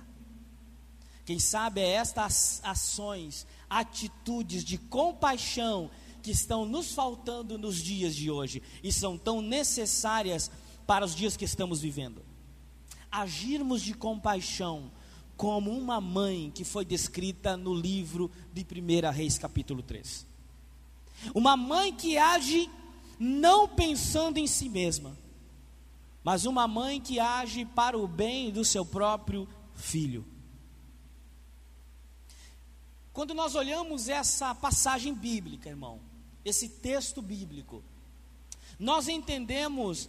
Quem 1.26 1.38
sabe 1.38 1.82
é 1.82 1.90
estas 1.90 2.58
ações, 2.64 3.46
atitudes 3.68 4.64
de 4.64 4.78
compaixão 4.78 5.90
que 6.22 6.30
estão 6.30 6.64
nos 6.64 6.94
faltando 6.94 7.58
nos 7.58 7.76
dias 7.76 8.16
de 8.16 8.30
hoje 8.30 8.62
e 8.82 8.90
são 8.90 9.18
tão 9.18 9.42
necessárias 9.42 10.50
para 10.86 11.04
os 11.04 11.14
dias 11.14 11.36
que 11.36 11.44
estamos 11.44 11.82
vivendo. 11.82 12.22
Agirmos 13.10 13.82
de 13.82 13.92
compaixão 13.92 14.90
como 15.36 15.70
uma 15.70 16.00
mãe 16.00 16.50
que 16.50 16.64
foi 16.64 16.86
descrita 16.86 17.58
no 17.58 17.74
livro 17.74 18.30
de 18.54 18.62
1 18.62 19.10
Reis, 19.12 19.36
capítulo 19.36 19.82
3. 19.82 20.31
Uma 21.34 21.56
mãe 21.56 21.92
que 21.92 22.18
age 22.18 22.70
não 23.18 23.68
pensando 23.68 24.38
em 24.38 24.46
si 24.46 24.68
mesma, 24.68 25.16
mas 26.24 26.44
uma 26.44 26.66
mãe 26.66 27.00
que 27.00 27.20
age 27.20 27.64
para 27.64 27.96
o 27.96 28.06
bem 28.06 28.50
do 28.50 28.64
seu 28.64 28.84
próprio 28.84 29.48
filho. 29.74 30.26
Quando 33.12 33.34
nós 33.34 33.54
olhamos 33.54 34.08
essa 34.08 34.54
passagem 34.54 35.14
bíblica, 35.14 35.68
irmão, 35.68 36.00
esse 36.44 36.68
texto 36.68 37.20
bíblico, 37.20 37.84
nós 38.78 39.06
entendemos 39.06 40.08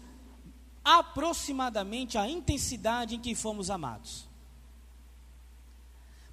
aproximadamente 0.84 2.18
a 2.18 2.28
intensidade 2.28 3.16
em 3.16 3.20
que 3.20 3.36
fomos 3.36 3.70
amados. 3.70 4.28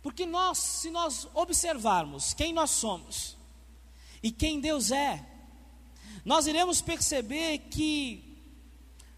Porque 0.03 0.25
nós, 0.25 0.59
se 0.59 0.91
nós 0.91 1.29
observarmos 1.35 2.33
quem 2.33 2.53
nós 2.53 2.71
somos, 2.71 3.37
e 4.23 4.31
quem 4.31 4.61
Deus 4.61 4.91
é, 4.91 5.27
nós 6.25 6.47
iremos 6.47 6.81
perceber 6.83 7.59
que 7.71 8.31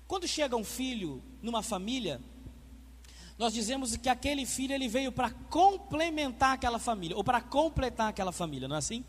quando 0.06 0.28
chega 0.28 0.56
um 0.56 0.64
filho 0.64 1.23
numa 1.42 1.62
família, 1.62 2.21
nós 3.38 3.52
dizemos 3.52 3.97
que 3.97 4.09
aquele 4.09 4.47
filho 4.47 4.73
ele 4.75 4.87
veio 4.87 5.11
para 5.11 5.30
complementar 5.30 6.52
aquela 6.52 6.78
família, 6.78 7.16
ou 7.16 7.25
para 7.25 7.40
completar 7.40 8.11
aquela 8.11 8.30
família, 8.30 8.68
não 8.68 8.76
é 8.76 8.78
assim? 8.78 9.04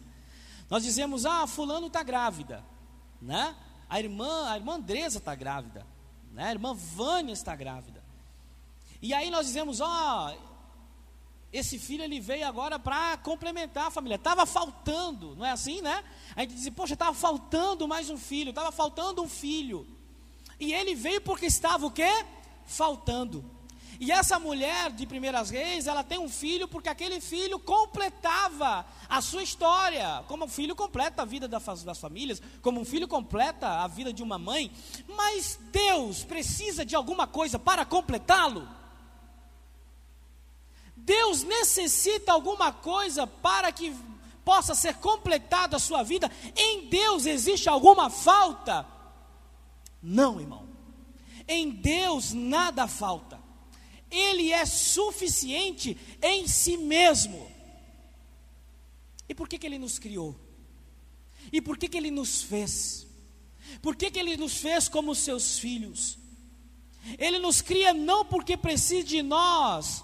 Nós 0.69 0.81
dizemos, 0.81 1.25
ah, 1.25 1.45
fulano 1.45 1.87
está 1.87 2.01
grávida, 2.01 2.63
né? 3.21 3.55
A 3.89 3.99
irmã, 3.99 4.49
a 4.49 4.55
irmã 4.55 4.75
Andresa 4.75 5.19
está 5.19 5.35
grávida, 5.35 5.85
né? 6.31 6.45
A 6.45 6.51
irmã 6.51 6.73
Vânia 6.73 7.33
está 7.33 7.55
grávida. 7.55 8.03
E 9.01 9.13
aí 9.13 9.29
nós 9.29 9.45
dizemos, 9.45 9.81
ó, 9.81 10.31
oh, 10.31 10.52
esse 11.53 11.77
filho 11.77 12.03
ele 12.03 12.19
veio 12.19 12.47
agora 12.47 12.79
para 12.79 13.15
complementar 13.17 13.85
a 13.85 13.91
família. 13.91 14.15
Estava 14.15 14.43
faltando, 14.43 15.35
não 15.35 15.45
é 15.45 15.51
assim, 15.51 15.81
né? 15.81 16.03
A 16.35 16.41
gente 16.41 16.55
diz, 16.55 16.69
poxa, 16.69 16.93
estava 16.93 17.13
faltando 17.13 17.87
mais 17.87 18.09
um 18.09 18.17
filho, 18.17 18.49
estava 18.49 18.71
faltando 18.71 19.21
um 19.21 19.29
filho. 19.29 19.85
E 20.59 20.73
ele 20.73 20.95
veio 20.95 21.21
porque 21.21 21.45
estava 21.45 21.85
o 21.85 21.91
quê? 21.91 22.25
Faltando. 22.65 23.45
E 23.99 24.11
essa 24.11 24.39
mulher 24.39 24.91
de 24.91 25.05
Primeiras 25.05 25.51
Reis, 25.51 25.85
ela 25.85 26.03
tem 26.03 26.17
um 26.17 26.27
filho 26.27 26.67
porque 26.67 26.89
aquele 26.89 27.21
filho 27.21 27.59
completava 27.59 28.85
a 29.07 29.21
sua 29.21 29.43
história. 29.43 30.23
Como 30.27 30.45
um 30.45 30.49
filho 30.49 30.75
completa 30.75 31.21
a 31.21 31.25
vida 31.25 31.47
das 31.47 31.99
famílias, 31.99 32.41
como 32.61 32.81
um 32.81 32.85
filho 32.85 33.07
completa 33.07 33.83
a 33.83 33.87
vida 33.87 34.11
de 34.11 34.23
uma 34.23 34.39
mãe. 34.39 34.71
Mas 35.07 35.59
Deus 35.71 36.23
precisa 36.23 36.83
de 36.83 36.95
alguma 36.95 37.27
coisa 37.27 37.59
para 37.59 37.85
completá-lo. 37.85 38.67
Deus 41.05 41.43
necessita 41.43 42.31
alguma 42.31 42.71
coisa 42.71 43.27
para 43.27 43.71
que 43.71 43.93
possa 44.45 44.73
ser 44.73 44.95
completada 44.95 45.75
a 45.75 45.79
sua 45.79 46.01
vida? 46.01 46.31
Em 46.55 46.87
Deus 46.87 47.25
existe 47.25 47.67
alguma 47.67 48.09
falta? 48.09 48.87
Não, 50.01 50.39
irmão. 50.39 50.67
Em 51.47 51.69
Deus 51.69 52.31
nada 52.33 52.87
falta. 52.87 53.41
Ele 54.09 54.51
é 54.51 54.65
suficiente 54.65 55.97
em 56.21 56.47
si 56.47 56.77
mesmo. 56.77 57.51
E 59.27 59.35
por 59.35 59.49
que, 59.49 59.57
que 59.57 59.65
Ele 59.65 59.79
nos 59.79 59.99
criou? 59.99 60.39
E 61.51 61.61
por 61.61 61.77
que, 61.77 61.89
que 61.89 61.97
Ele 61.97 62.11
nos 62.11 62.43
fez? 62.43 63.05
Por 63.81 63.95
que, 63.95 64.09
que 64.09 64.19
Ele 64.19 64.37
nos 64.37 64.57
fez 64.57 64.87
como 64.87 65.13
seus 65.15 65.59
filhos? 65.59 66.17
Ele 67.17 67.39
nos 67.39 67.61
cria 67.61 67.93
não 67.93 68.23
porque 68.23 68.55
precisa 68.55 69.03
de 69.03 69.21
nós, 69.21 70.03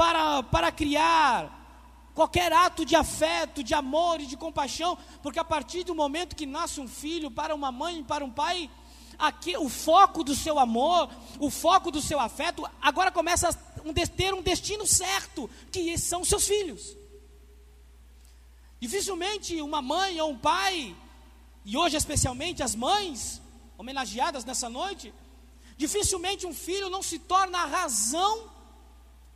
para, 0.00 0.42
para 0.44 0.72
criar 0.72 2.10
qualquer 2.14 2.50
ato 2.54 2.86
de 2.86 2.96
afeto, 2.96 3.62
de 3.62 3.74
amor 3.74 4.18
e 4.18 4.24
de 4.24 4.34
compaixão, 4.34 4.96
porque 5.22 5.38
a 5.38 5.44
partir 5.44 5.84
do 5.84 5.94
momento 5.94 6.34
que 6.34 6.46
nasce 6.46 6.80
um 6.80 6.88
filho 6.88 7.30
para 7.30 7.54
uma 7.54 7.70
mãe, 7.70 8.02
para 8.02 8.24
um 8.24 8.30
pai, 8.30 8.70
aqui 9.18 9.58
o 9.58 9.68
foco 9.68 10.24
do 10.24 10.34
seu 10.34 10.58
amor, 10.58 11.10
o 11.38 11.50
foco 11.50 11.90
do 11.90 12.00
seu 12.00 12.18
afeto, 12.18 12.66
agora 12.80 13.12
começa 13.12 13.50
a 13.50 14.06
ter 14.16 14.32
um 14.32 14.40
destino 14.40 14.86
certo, 14.86 15.50
que 15.70 15.98
são 15.98 16.24
seus 16.24 16.46
filhos. 16.46 16.96
Dificilmente 18.80 19.60
uma 19.60 19.82
mãe 19.82 20.18
ou 20.18 20.30
um 20.30 20.38
pai, 20.38 20.96
e 21.62 21.76
hoje 21.76 21.98
especialmente 21.98 22.62
as 22.62 22.74
mães, 22.74 23.42
homenageadas 23.76 24.46
nessa 24.46 24.70
noite, 24.70 25.12
dificilmente 25.76 26.46
um 26.46 26.54
filho 26.54 26.88
não 26.88 27.02
se 27.02 27.18
torna 27.18 27.58
a 27.58 27.66
razão 27.66 28.49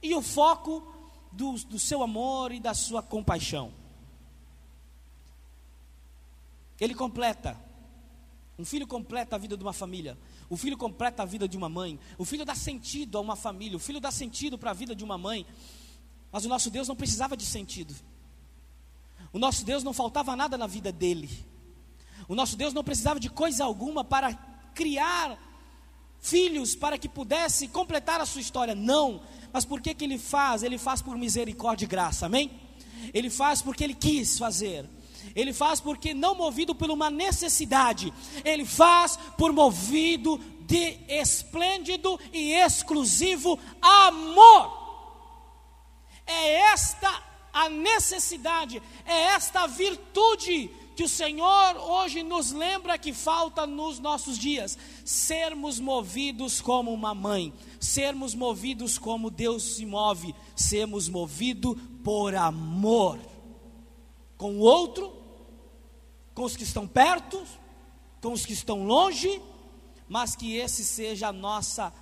e 0.04 0.14
o 0.14 0.20
foco 0.20 0.86
do, 1.32 1.54
do 1.54 1.78
seu 1.78 2.02
amor 2.02 2.52
e 2.52 2.60
da 2.60 2.74
sua 2.74 3.02
compaixão. 3.02 3.72
Ele 6.78 6.94
completa. 6.94 7.58
Um 8.58 8.66
filho 8.66 8.86
completa 8.86 9.34
a 9.34 9.38
vida 9.38 9.56
de 9.56 9.64
uma 9.64 9.72
família. 9.72 10.18
O 10.50 10.58
filho 10.58 10.76
completa 10.76 11.22
a 11.22 11.26
vida 11.26 11.48
de 11.48 11.56
uma 11.56 11.70
mãe. 11.70 11.98
O 12.18 12.24
filho 12.24 12.44
dá 12.44 12.54
sentido 12.54 13.16
a 13.16 13.20
uma 13.22 13.34
família. 13.34 13.78
O 13.78 13.80
filho 13.80 13.98
dá 13.98 14.10
sentido 14.10 14.58
para 14.58 14.72
a 14.72 14.74
vida 14.74 14.94
de 14.94 15.02
uma 15.02 15.16
mãe. 15.16 15.46
Mas 16.30 16.44
o 16.44 16.48
nosso 16.50 16.70
Deus 16.70 16.86
não 16.86 16.94
precisava 16.94 17.34
de 17.34 17.46
sentido. 17.46 17.94
O 19.32 19.38
nosso 19.38 19.64
Deus 19.64 19.82
não 19.82 19.94
faltava 19.94 20.36
nada 20.36 20.58
na 20.58 20.66
vida 20.66 20.92
dele. 20.92 21.30
O 22.28 22.34
nosso 22.34 22.56
Deus 22.56 22.74
não 22.74 22.84
precisava 22.84 23.18
de 23.18 23.30
coisa 23.30 23.64
alguma 23.64 24.04
para 24.04 24.34
criar 24.74 25.38
filhos 26.24 26.74
para 26.74 26.96
que 26.96 27.08
pudesse 27.08 27.68
completar 27.68 28.18
a 28.18 28.26
sua 28.26 28.40
história. 28.40 28.74
Não. 28.74 29.20
Mas 29.52 29.64
por 29.64 29.80
que, 29.80 29.94
que 29.94 30.04
ele 30.04 30.18
faz? 30.18 30.62
Ele 30.62 30.78
faz 30.78 31.02
por 31.02 31.16
misericórdia 31.18 31.84
e 31.84 31.88
graça, 31.88 32.26
amém? 32.26 32.50
Ele 33.12 33.28
faz 33.28 33.60
porque 33.60 33.84
ele 33.84 33.94
quis 33.94 34.38
fazer. 34.38 34.88
Ele 35.36 35.52
faz 35.52 35.80
porque 35.80 36.14
não 36.14 36.34
movido 36.34 36.74
por 36.74 36.90
uma 36.90 37.10
necessidade, 37.10 38.12
ele 38.44 38.64
faz 38.64 39.18
por 39.38 39.52
movido 39.52 40.38
de 40.60 40.98
esplêndido 41.08 42.20
e 42.32 42.52
exclusivo 42.52 43.58
amor. 43.80 44.84
É 46.26 46.72
esta 46.72 47.22
a 47.52 47.68
necessidade, 47.68 48.82
é 49.06 49.22
esta 49.28 49.62
a 49.62 49.66
virtude 49.66 50.70
que 50.94 51.02
o 51.02 51.08
Senhor 51.08 51.76
hoje 51.76 52.22
nos 52.22 52.52
lembra 52.52 52.98
que 52.98 53.12
falta 53.12 53.66
nos 53.66 53.98
nossos 53.98 54.38
dias: 54.38 54.78
sermos 55.04 55.80
movidos 55.80 56.60
como 56.60 56.92
uma 56.92 57.14
mãe, 57.14 57.52
sermos 57.80 58.34
movidos 58.34 58.98
como 58.98 59.30
Deus 59.30 59.76
se 59.76 59.84
move, 59.84 60.34
sermos 60.54 61.08
movidos 61.08 61.76
por 62.02 62.34
amor 62.34 63.18
com 64.36 64.56
o 64.56 64.60
outro, 64.60 65.12
com 66.34 66.44
os 66.44 66.56
que 66.56 66.64
estão 66.64 66.86
perto, 66.86 67.42
com 68.20 68.32
os 68.32 68.44
que 68.44 68.52
estão 68.52 68.84
longe, 68.84 69.40
mas 70.08 70.36
que 70.36 70.56
esse 70.56 70.84
seja 70.84 71.28
a 71.28 71.32
nossa 71.32 71.92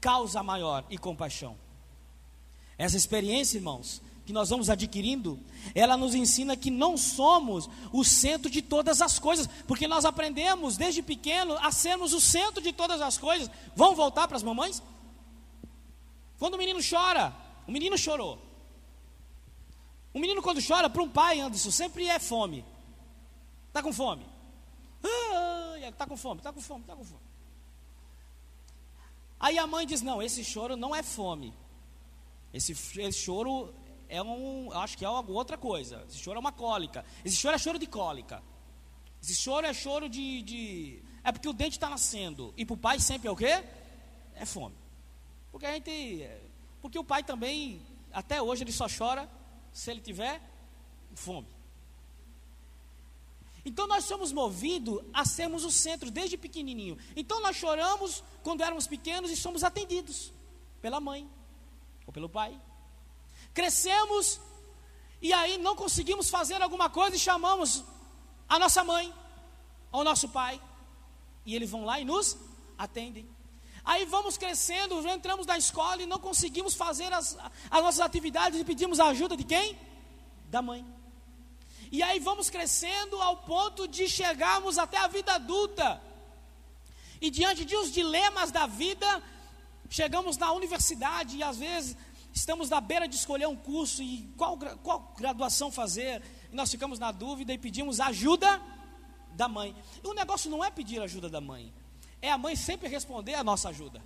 causa 0.00 0.42
maior 0.42 0.84
e 0.88 0.96
compaixão. 0.96 1.56
Essa 2.78 2.96
experiência, 2.96 3.56
irmãos, 3.56 4.02
que 4.26 4.32
nós 4.32 4.50
vamos 4.50 4.68
adquirindo, 4.68 5.38
ela 5.72 5.96
nos 5.96 6.12
ensina 6.12 6.56
que 6.56 6.68
não 6.68 6.96
somos 6.96 7.70
o 7.92 8.04
centro 8.04 8.50
de 8.50 8.60
todas 8.60 9.00
as 9.00 9.20
coisas, 9.20 9.48
porque 9.68 9.86
nós 9.86 10.04
aprendemos 10.04 10.76
desde 10.76 11.00
pequeno 11.00 11.56
a 11.58 11.70
sermos 11.70 12.12
o 12.12 12.20
centro 12.20 12.60
de 12.60 12.72
todas 12.72 13.00
as 13.00 13.16
coisas. 13.16 13.48
Vamos 13.76 13.96
voltar 13.96 14.26
para 14.26 14.36
as 14.36 14.42
mamães? 14.42 14.82
Quando 16.40 16.54
o 16.54 16.58
menino 16.58 16.80
chora, 16.82 17.32
o 17.68 17.70
menino 17.70 17.96
chorou. 17.96 18.38
O 20.12 20.18
menino 20.18 20.42
quando 20.42 20.66
chora, 20.66 20.90
para 20.90 21.02
um 21.02 21.08
pai, 21.08 21.38
Anderson, 21.38 21.70
sempre 21.70 22.08
é 22.08 22.18
fome. 22.18 22.64
Está 23.68 23.80
com 23.80 23.92
fome. 23.92 24.26
Está 25.86 26.04
com 26.04 26.16
fome, 26.16 26.40
está 26.40 26.52
com 26.52 26.60
fome, 26.60 26.80
está 26.80 26.96
com 26.96 27.04
fome. 27.04 27.20
Aí 29.38 29.56
a 29.56 29.66
mãe 29.66 29.86
diz: 29.86 30.02
Não, 30.02 30.20
esse 30.20 30.42
choro 30.42 30.76
não 30.76 30.94
é 30.94 31.02
fome. 31.02 31.54
Esse, 32.52 32.72
esse 32.72 33.12
choro 33.12 33.72
é 34.08 34.22
um, 34.22 34.72
acho 34.72 34.96
que 34.96 35.04
é 35.04 35.08
uma 35.08 35.28
outra 35.30 35.56
coisa. 35.56 36.04
Esse 36.08 36.18
choro 36.18 36.36
é 36.36 36.40
uma 36.40 36.52
cólica. 36.52 37.04
Esse 37.24 37.36
choro 37.36 37.54
é 37.54 37.58
choro 37.58 37.78
de 37.78 37.86
cólica. 37.86 38.42
Esse 39.22 39.34
choro 39.34 39.66
é 39.66 39.72
choro 39.72 40.08
de, 40.08 40.42
de... 40.42 41.02
é 41.24 41.32
porque 41.32 41.48
o 41.48 41.52
dente 41.52 41.76
está 41.76 41.88
nascendo. 41.88 42.54
E 42.56 42.64
para 42.64 42.74
o 42.74 42.76
pai 42.76 43.00
sempre 43.00 43.28
é 43.28 43.30
o 43.30 43.36
quê? 43.36 43.64
É 44.34 44.44
fome. 44.44 44.74
Porque 45.50 45.66
a 45.66 45.72
gente, 45.72 46.28
porque 46.80 46.98
o 46.98 47.04
pai 47.04 47.24
também, 47.24 47.80
até 48.12 48.40
hoje 48.40 48.62
ele 48.62 48.72
só 48.72 48.86
chora 48.88 49.28
se 49.72 49.90
ele 49.90 50.00
tiver 50.00 50.40
fome. 51.14 51.48
Então 53.64 53.88
nós 53.88 54.04
somos 54.04 54.30
movidos 54.30 55.02
a 55.12 55.24
sermos 55.24 55.64
o 55.64 55.72
centro 55.72 56.08
desde 56.08 56.36
pequenininho. 56.36 56.96
Então 57.16 57.40
nós 57.40 57.56
choramos 57.56 58.22
quando 58.44 58.62
éramos 58.62 58.86
pequenos 58.86 59.28
e 59.30 59.36
somos 59.36 59.64
atendidos 59.64 60.32
pela 60.80 61.00
mãe 61.00 61.28
ou 62.06 62.12
pelo 62.12 62.28
pai. 62.28 62.60
Crescemos 63.58 64.38
e 65.26 65.32
aí 65.32 65.56
não 65.66 65.74
conseguimos 65.74 66.28
fazer 66.28 66.60
alguma 66.60 66.88
coisa 66.90 67.16
e 67.16 67.18
chamamos 67.18 67.82
a 68.46 68.58
nossa 68.58 68.84
mãe 68.84 69.06
ou 69.90 70.04
nosso 70.04 70.28
pai. 70.28 70.60
E 71.46 71.54
eles 71.56 71.70
vão 71.70 71.82
lá 71.82 71.98
e 71.98 72.04
nos 72.04 72.36
atendem. 72.76 73.26
Aí 73.82 74.04
vamos 74.04 74.36
crescendo, 74.36 75.08
entramos 75.08 75.46
na 75.46 75.56
escola 75.56 76.02
e 76.02 76.06
não 76.12 76.18
conseguimos 76.18 76.74
fazer 76.74 77.10
as, 77.14 77.38
as 77.70 77.82
nossas 77.82 78.00
atividades 78.00 78.60
e 78.60 78.64
pedimos 78.64 79.00
a 79.00 79.06
ajuda 79.06 79.34
de 79.34 79.44
quem? 79.44 79.78
Da 80.50 80.60
mãe. 80.60 80.84
E 81.90 82.02
aí 82.02 82.18
vamos 82.18 82.50
crescendo 82.50 83.16
ao 83.22 83.38
ponto 83.38 83.88
de 83.88 84.06
chegarmos 84.06 84.76
até 84.76 84.98
a 84.98 85.06
vida 85.06 85.32
adulta. 85.32 86.02
E 87.22 87.30
diante 87.30 87.64
de 87.64 87.74
os 87.74 87.90
dilemas 87.90 88.50
da 88.50 88.66
vida, 88.66 89.22
chegamos 89.88 90.36
na 90.36 90.52
universidade 90.52 91.38
e 91.38 91.42
às 91.42 91.56
vezes 91.56 91.96
estamos 92.36 92.70
na 92.70 92.80
beira 92.80 93.08
de 93.08 93.16
escolher 93.16 93.48
um 93.48 93.56
curso 93.56 94.00
e 94.00 94.32
qual, 94.36 94.56
qual 94.84 95.12
graduação 95.16 95.72
fazer. 95.72 96.22
E 96.52 96.54
nós 96.54 96.70
ficamos 96.70 97.00
na 97.00 97.10
dúvida 97.10 97.52
e 97.52 97.58
pedimos 97.58 97.98
ajuda 97.98 98.62
da 99.32 99.48
mãe. 99.48 99.74
E 100.04 100.06
o 100.06 100.14
negócio 100.14 100.48
não 100.48 100.64
é 100.64 100.70
pedir 100.70 101.02
ajuda 101.02 101.28
da 101.28 101.40
mãe 101.40 101.74
é 102.20 102.30
a 102.30 102.38
mãe 102.38 102.56
sempre 102.56 102.88
responder 102.88 103.34
a 103.34 103.44
nossa 103.44 103.68
ajuda. 103.68 104.02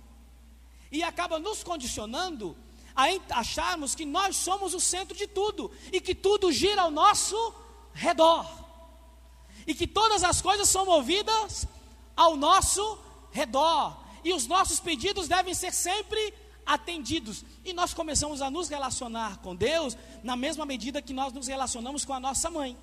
E 0.91 1.03
acaba 1.03 1.39
nos 1.39 1.63
condicionando 1.63 2.55
a 2.95 3.05
acharmos 3.39 3.95
que 3.95 4.05
nós 4.05 4.35
somos 4.35 4.73
o 4.73 4.79
centro 4.79 5.15
de 5.15 5.25
tudo 5.25 5.71
e 5.91 6.01
que 6.01 6.13
tudo 6.13 6.51
gira 6.51 6.81
ao 6.81 6.91
nosso 6.91 7.53
redor. 7.93 8.45
E 9.65 9.73
que 9.73 9.87
todas 9.87 10.23
as 10.23 10.41
coisas 10.41 10.67
são 10.67 10.85
movidas 10.85 11.65
ao 12.15 12.35
nosso 12.35 12.99
redor. 13.31 13.97
E 14.23 14.33
os 14.33 14.45
nossos 14.45 14.79
pedidos 14.79 15.27
devem 15.27 15.53
ser 15.53 15.73
sempre 15.73 16.33
atendidos. 16.73 17.43
E 17.65 17.73
nós 17.73 17.93
começamos 17.93 18.41
a 18.41 18.49
nos 18.49 18.69
relacionar 18.69 19.37
com 19.37 19.55
Deus 19.55 19.97
na 20.23 20.35
mesma 20.35 20.65
medida 20.65 21.01
que 21.01 21.13
nós 21.13 21.33
nos 21.33 21.47
relacionamos 21.47 22.05
com 22.05 22.13
a 22.13 22.19
nossa 22.19 22.49
mãe. 22.49 22.77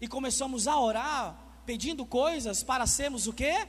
E 0.00 0.08
começamos 0.08 0.66
a 0.66 0.78
orar 0.78 1.36
pedindo 1.66 2.06
coisas 2.06 2.62
para 2.62 2.86
sermos 2.86 3.26
o 3.26 3.32
quê? 3.32 3.66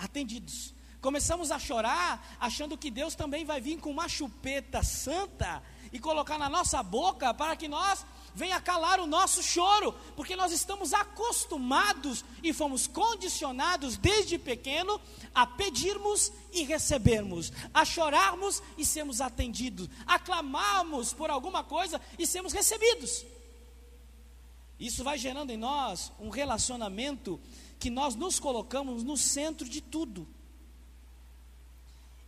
atendidos. 0.00 0.74
Começamos 1.00 1.50
a 1.50 1.58
chorar, 1.58 2.36
achando 2.40 2.76
que 2.76 2.90
Deus 2.90 3.14
também 3.14 3.44
vai 3.44 3.60
vir 3.60 3.78
com 3.78 3.90
uma 3.90 4.08
chupeta 4.08 4.82
santa 4.82 5.62
e 5.92 5.98
colocar 5.98 6.38
na 6.38 6.48
nossa 6.48 6.82
boca 6.82 7.32
para 7.32 7.56
que 7.56 7.68
nós 7.68 8.04
venha 8.34 8.60
calar 8.60 9.00
o 9.00 9.06
nosso 9.06 9.42
choro, 9.42 9.94
porque 10.16 10.36
nós 10.36 10.52
estamos 10.52 10.92
acostumados 10.92 12.24
e 12.42 12.52
fomos 12.52 12.86
condicionados 12.86 13.96
desde 13.96 14.38
pequeno 14.38 15.00
a 15.34 15.46
pedirmos 15.46 16.32
e 16.52 16.62
recebermos, 16.64 17.52
a 17.72 17.84
chorarmos 17.84 18.62
e 18.76 18.84
sermos 18.84 19.20
atendidos, 19.20 19.88
a 20.06 20.18
clamarmos 20.18 21.12
por 21.12 21.30
alguma 21.30 21.62
coisa 21.62 22.00
e 22.18 22.26
sermos 22.26 22.52
recebidos. 22.52 23.24
Isso 24.78 25.04
vai 25.04 25.18
gerando 25.18 25.50
em 25.50 25.58
nós 25.58 26.10
um 26.18 26.30
relacionamento 26.30 27.38
que 27.78 27.90
nós 27.90 28.14
nos 28.14 28.40
colocamos 28.40 29.02
no 29.02 29.16
centro 29.16 29.68
de 29.68 29.80
tudo. 29.80 30.26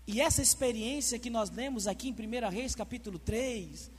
E 0.06 0.20
essa 0.20 0.42
experiência 0.42 1.18
que 1.18 1.30
nós 1.30 1.50
lemos 1.50 1.86
aqui 1.86 2.08
em 2.08 2.12
1 2.12 2.50
Reis 2.50 2.74
capítulo 2.74 3.18
3, 3.18 3.90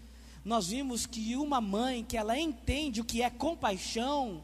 nós 0.43 0.67
vimos 0.67 1.05
que 1.05 1.35
uma 1.35 1.61
mãe 1.61 2.03
que 2.03 2.17
ela 2.17 2.37
entende 2.37 2.99
o 2.99 3.05
que 3.05 3.21
é 3.21 3.29
compaixão, 3.29 4.43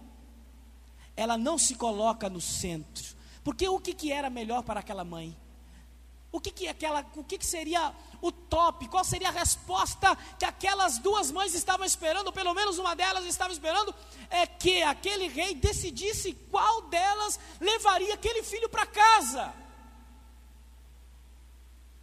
ela 1.16 1.38
não 1.38 1.58
se 1.58 1.76
coloca 1.76 2.30
no 2.30 2.40
centro. 2.40 3.16
Porque 3.44 3.68
o 3.68 3.80
que, 3.80 3.94
que 3.94 4.12
era 4.12 4.30
melhor 4.30 4.64
para 4.64 4.80
aquela 4.80 5.04
mãe? 5.04 5.36
O 6.32 6.40
que, 6.40 6.52
que, 6.52 6.68
aquela, 6.68 7.06
o 7.16 7.24
que, 7.24 7.38
que 7.38 7.46
seria 7.46 7.94
o 8.22 8.32
top? 8.32 8.88
Qual 8.88 9.04
seria 9.04 9.30
a 9.30 9.32
resposta 9.32 10.16
que 10.38 10.46
aquelas 10.46 11.00
duas 11.00 11.32
mães 11.32 11.56
estavam 11.56 11.86
esperando? 11.86 12.32
Pelo 12.32 12.54
menos 12.54 12.78
uma 12.78 12.96
delas 12.96 13.26
estava 13.26 13.52
esperando 13.52 13.94
é 14.30 14.46
que 14.46 14.84
aquele 14.84 15.28
rei 15.28 15.56
decidisse 15.56 16.34
qual 16.52 16.84
delas 16.84 17.40
levaria 17.60 18.14
aquele 18.14 18.44
filho 18.44 18.70
para 18.70 18.86
casa. 18.86 19.54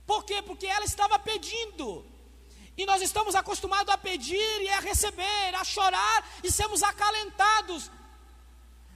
Por 0.04 0.24
quê? 0.24 0.42
Porque 0.42 0.66
ela 0.66 0.84
estava 0.84 1.18
pedindo. 1.18 2.04
E 2.76 2.84
nós 2.84 3.00
estamos 3.00 3.34
acostumados 3.34 3.92
a 3.92 3.96
pedir 3.96 4.62
e 4.62 4.68
a 4.68 4.80
receber, 4.80 5.54
a 5.54 5.64
chorar 5.64 6.28
e 6.44 6.50
sermos 6.50 6.82
acalentados. 6.82 7.90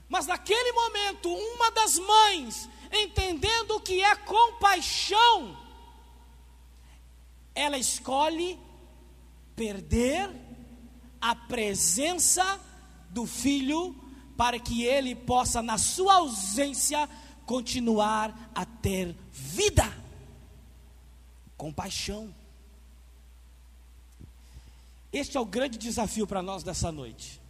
Mas 0.08 0.26
naquele 0.26 0.72
momento, 0.72 1.32
uma 1.32 1.70
das 1.70 1.98
mães 1.98 2.68
entendendo 2.92 3.76
o 3.76 3.80
que 3.80 4.02
é 4.02 4.14
compaixão, 4.16 5.56
ela 7.54 7.78
escolhe 7.78 8.58
perder 9.54 10.30
a 11.20 11.34
presença 11.34 12.60
do 13.10 13.26
filho 13.26 13.94
para 14.36 14.58
que 14.58 14.84
ele 14.84 15.14
possa, 15.14 15.60
na 15.62 15.76
sua 15.76 16.14
ausência, 16.14 17.08
continuar 17.44 18.50
a 18.54 18.64
ter 18.64 19.14
vida. 19.30 19.84
Compaixão. 21.56 22.34
Este 25.12 25.36
é 25.36 25.40
o 25.40 25.44
grande 25.44 25.76
desafio 25.76 26.26
para 26.26 26.42
nós 26.42 26.62
dessa 26.62 26.92
noite. 26.92 27.40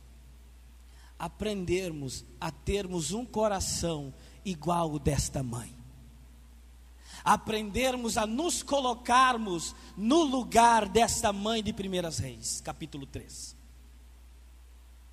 Aprendermos 1.18 2.24
a 2.40 2.50
termos 2.50 3.12
um 3.12 3.24
coração 3.24 4.14
igual 4.44 4.92
o 4.92 4.98
desta 4.98 5.42
mãe. 5.42 5.76
Aprendermos 7.22 8.16
a 8.16 8.26
nos 8.26 8.62
colocarmos 8.62 9.74
no 9.96 10.22
lugar 10.22 10.88
desta 10.88 11.32
mãe 11.32 11.62
de 11.62 11.72
Primeiras 11.72 12.18
Reis, 12.18 12.62
capítulo 12.62 13.04
3. 13.04 13.54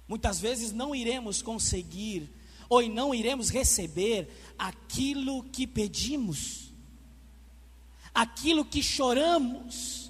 Muitas 0.07 0.39
vezes 0.39 0.71
não 0.71 0.95
iremos 0.95 1.41
conseguir 1.41 2.31
ou 2.69 2.81
não 2.87 3.13
iremos 3.13 3.49
receber 3.49 4.29
aquilo 4.57 5.43
que 5.43 5.67
pedimos, 5.67 6.71
aquilo 8.13 8.63
que 8.63 8.81
choramos. 8.81 10.06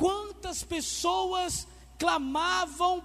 Quantas 0.00 0.64
pessoas 0.64 1.66
clamavam 1.98 3.04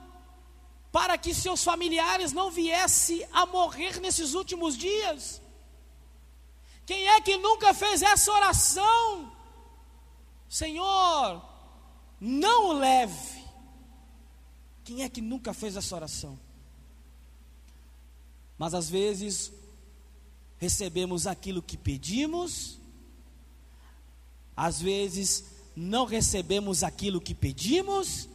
para 0.95 1.17
que 1.17 1.34
seus 1.34 1.62
familiares 1.62 2.31
não 2.31 2.49
viessem 2.49 3.27
a 3.34 3.45
morrer 3.45 3.99
nesses 3.99 4.34
últimos 4.34 4.77
dias. 4.77 5.41
Quem 6.86 7.10
é 7.10 7.19
que 7.19 7.36
nunca 7.36 7.73
fez 7.73 8.01
essa 8.01 8.31
oração? 8.31 9.29
Senhor, 10.47 11.43
não 12.17 12.67
o 12.67 12.73
leve. 12.73 13.43
Quem 14.86 15.03
é 15.03 15.10
que 15.10 15.19
nunca 15.19 15.53
fez 15.53 15.75
essa 15.75 15.93
oração? 15.93 16.39
Mas 18.58 18.73
às 18.73 18.89
vezes 18.89 19.51
recebemos 20.58 21.27
aquilo 21.27 21.62
que 21.62 21.75
pedimos, 21.75 22.79
às 24.55 24.81
vezes 24.81 25.55
não 25.76 26.06
recebemos 26.06 26.84
aquilo 26.84 27.20
que 27.20 27.36
pedimos, 27.36 28.30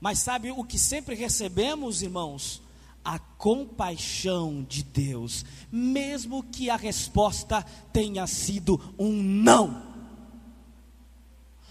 mas 0.00 0.18
sabe 0.20 0.50
o 0.50 0.62
que 0.62 0.78
sempre 0.78 1.14
recebemos, 1.14 2.02
irmãos? 2.02 2.62
A 3.04 3.18
compaixão 3.18 4.64
de 4.68 4.82
Deus, 4.82 5.44
mesmo 5.70 6.42
que 6.42 6.70
a 6.70 6.76
resposta 6.76 7.62
tenha 7.92 8.26
sido 8.26 8.80
um 8.98 9.12
não. 9.22 9.94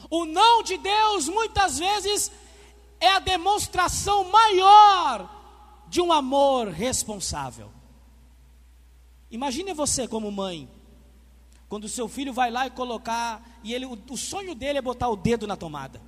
O 0.09 0.25
não 0.25 0.63
de 0.63 0.77
Deus 0.77 1.27
muitas 1.27 1.77
vezes 1.77 2.31
é 2.99 3.09
a 3.09 3.19
demonstração 3.19 4.29
maior 4.31 5.29
de 5.87 6.01
um 6.01 6.11
amor 6.11 6.69
responsável. 6.69 7.71
Imagine 9.29 9.73
você 9.73 10.07
como 10.07 10.31
mãe, 10.31 10.69
quando 11.67 11.85
o 11.85 11.89
seu 11.89 12.07
filho 12.07 12.31
vai 12.31 12.51
lá 12.51 12.67
e 12.67 12.69
colocar, 12.69 13.43
e 13.63 13.73
ele, 13.73 13.85
o, 13.85 13.97
o 14.09 14.17
sonho 14.17 14.53
dele 14.53 14.77
é 14.77 14.81
botar 14.81 15.09
o 15.09 15.15
dedo 15.15 15.47
na 15.47 15.55
tomada. 15.55 16.01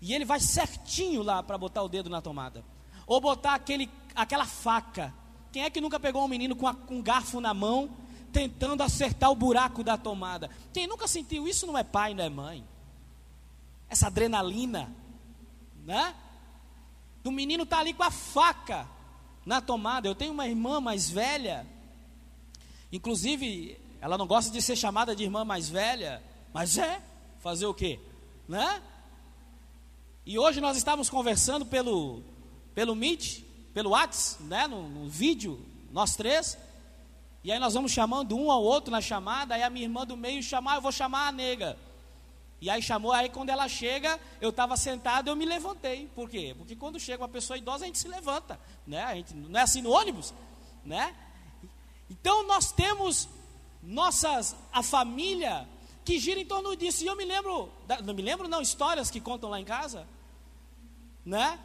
E 0.00 0.14
ele 0.14 0.24
vai 0.24 0.40
certinho 0.40 1.22
lá 1.22 1.42
para 1.42 1.58
botar 1.58 1.82
o 1.82 1.88
dedo 1.88 2.10
na 2.10 2.20
tomada. 2.20 2.64
Ou 3.06 3.20
botar 3.20 3.54
aquele, 3.54 3.90
aquela 4.14 4.44
faca. 4.44 5.14
Quem 5.52 5.62
é 5.62 5.70
que 5.70 5.80
nunca 5.80 6.00
pegou 6.00 6.24
um 6.24 6.28
menino 6.28 6.56
com, 6.56 6.66
a, 6.66 6.74
com 6.74 6.96
um 6.96 7.02
garfo 7.02 7.40
na 7.40 7.52
mão, 7.52 7.90
tentando 8.32 8.82
acertar 8.82 9.30
o 9.30 9.36
buraco 9.36 9.84
da 9.84 9.96
tomada? 9.96 10.50
Quem 10.72 10.86
nunca 10.86 11.06
sentiu 11.06 11.46
isso 11.46 11.66
não 11.66 11.76
é 11.76 11.84
pai, 11.84 12.14
não 12.14 12.24
é 12.24 12.28
mãe. 12.28 12.64
Essa 13.88 14.06
adrenalina, 14.06 14.92
né? 15.84 16.14
Do 17.22 17.30
menino 17.30 17.66
tá 17.66 17.78
ali 17.78 17.92
com 17.92 18.02
a 18.02 18.10
faca 18.10 18.88
na 19.44 19.60
tomada. 19.60 20.08
Eu 20.08 20.14
tenho 20.14 20.32
uma 20.32 20.48
irmã 20.48 20.80
mais 20.80 21.10
velha, 21.10 21.66
inclusive, 22.90 23.78
ela 24.02 24.18
não 24.18 24.26
gosta 24.26 24.50
de 24.50 24.60
ser 24.60 24.74
chamada 24.74 25.14
de 25.14 25.22
irmã 25.22 25.44
mais 25.44 25.68
velha, 25.68 26.20
mas 26.52 26.76
é, 26.76 27.00
fazer 27.38 27.66
o 27.66 27.72
quê? 27.72 28.00
Né? 28.48 28.82
E 30.26 30.36
hoje 30.36 30.60
nós 30.60 30.76
estávamos 30.76 31.08
conversando 31.08 31.64
pelo, 31.64 32.20
pelo 32.74 32.96
Meet, 32.96 33.44
pelo 33.72 33.90
WhatsApp, 33.90 34.42
né, 34.42 34.66
no, 34.66 34.88
no 34.88 35.08
vídeo, 35.08 35.64
nós 35.92 36.16
três. 36.16 36.58
E 37.44 37.52
aí 37.52 37.60
nós 37.60 37.74
vamos 37.74 37.92
chamando 37.92 38.36
um 38.36 38.50
ao 38.50 38.64
outro 38.64 38.90
na 38.90 39.00
chamada, 39.00 39.54
aí 39.54 39.62
a 39.62 39.70
minha 39.70 39.86
irmã 39.86 40.04
do 40.04 40.16
meio 40.16 40.42
chamar, 40.42 40.74
eu 40.74 40.82
vou 40.82 40.90
chamar 40.90 41.28
a 41.28 41.32
nega. 41.32 41.78
E 42.60 42.68
aí 42.68 42.82
chamou, 42.82 43.12
aí 43.12 43.28
quando 43.28 43.50
ela 43.50 43.68
chega, 43.68 44.18
eu 44.40 44.50
estava 44.50 44.76
sentado, 44.76 45.28
eu 45.28 45.36
me 45.36 45.44
levantei. 45.44 46.08
Por 46.12 46.28
quê? 46.28 46.56
Porque 46.58 46.74
quando 46.74 46.98
chega 46.98 47.22
uma 47.22 47.28
pessoa 47.28 47.56
idosa, 47.56 47.84
a 47.84 47.86
gente 47.86 48.00
se 48.00 48.08
levanta, 48.08 48.58
né? 48.84 49.04
A 49.04 49.14
gente, 49.14 49.32
não 49.32 49.60
é 49.60 49.62
assim 49.62 49.80
no 49.80 49.92
ônibus, 49.92 50.34
né? 50.84 51.14
Então 52.10 52.44
nós 52.48 52.72
temos 52.72 53.28
nossas 53.82 54.54
a 54.72 54.82
família 54.82 55.68
que 56.04 56.18
gira 56.18 56.40
em 56.40 56.46
torno 56.46 56.76
disso. 56.76 57.04
E 57.04 57.06
eu 57.06 57.16
me 57.16 57.24
lembro, 57.24 57.70
não 58.04 58.14
me 58.14 58.22
lembro 58.22 58.48
não, 58.48 58.60
histórias 58.60 59.10
que 59.10 59.20
contam 59.20 59.50
lá 59.50 59.60
em 59.60 59.64
casa, 59.64 60.06
né? 61.24 61.58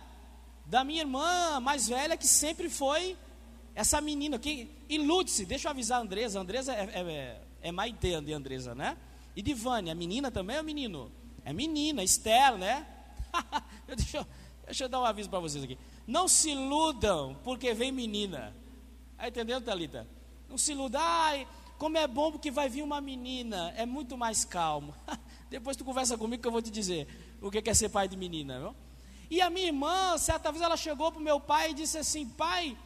Da 0.66 0.84
minha 0.84 1.02
irmã 1.02 1.60
mais 1.60 1.88
velha 1.88 2.18
que 2.18 2.28
sempre 2.28 2.70
foi 2.70 3.18
essa 3.74 4.02
menina 4.02 4.38
que 4.38 4.70
ilude-se. 4.90 5.46
Deixa 5.46 5.68
eu 5.68 5.72
avisar 5.72 6.00
a 6.00 6.02
Andresa. 6.02 6.40
A 6.40 6.42
Andresa 6.42 6.74
é, 6.74 6.90
é, 6.94 7.02
é, 7.02 7.42
é 7.62 7.72
Maite 7.72 8.20
de 8.22 8.34
Andresa, 8.34 8.74
né? 8.76 8.98
E 9.36 9.42
Divane, 9.42 9.92
a 9.92 9.96
menina 9.96 10.32
também 10.32 10.58
é 10.58 10.64
menino? 10.64 11.12
É 11.46 11.54
menina, 11.54 12.04
Esther, 12.04 12.58
né? 12.58 12.86
deixa, 13.88 14.18
eu, 14.18 14.28
deixa 14.66 14.84
eu 14.86 14.90
dar 14.90 15.00
um 15.00 15.06
aviso 15.06 15.30
para 15.30 15.40
vocês 15.40 15.64
aqui. 15.64 15.78
Não 16.06 16.28
se 16.28 16.50
iludam 16.50 17.38
porque 17.44 17.74
vem 17.74 17.92
menina. 17.92 18.54
Aí 19.18 19.30
entendeu, 19.30 19.62
Thalita? 19.62 20.08
Não 20.50 20.58
se 20.58 20.72
iludam. 20.72 21.02
Ai, 21.02 21.48
como 21.78 21.98
é 21.98 22.08
bom 22.08 22.32
porque 22.32 22.50
vai 22.50 22.70
vir 22.70 22.82
uma 22.82 23.00
menina. 23.00 23.74
É 23.78 23.86
muito 23.86 24.18
mais 24.18 24.44
calmo. 24.44 24.94
Depois 25.50 25.78
tu 25.78 25.86
conversa 25.86 26.18
comigo 26.18 26.42
que 26.42 26.48
eu 26.48 26.52
vou 26.52 26.62
te 26.62 26.72
dizer 26.72 27.08
o 27.42 27.52
que 27.52 27.70
é 27.70 27.74
ser 27.74 27.90
pai 27.90 28.08
de 28.08 28.18
menina, 28.18 28.60
viu? 28.60 28.76
E 29.30 29.42
a 29.42 29.50
minha 29.50 29.68
irmã, 29.68 30.18
certa 30.18 30.52
vez 30.52 30.64
ela 30.64 30.78
chegou 30.78 31.12
para 31.12 31.20
o 31.20 31.24
meu 31.24 31.40
pai 31.40 31.72
e 31.72 31.74
disse 31.74 31.98
assim: 31.98 32.28
Pai, 32.28 32.78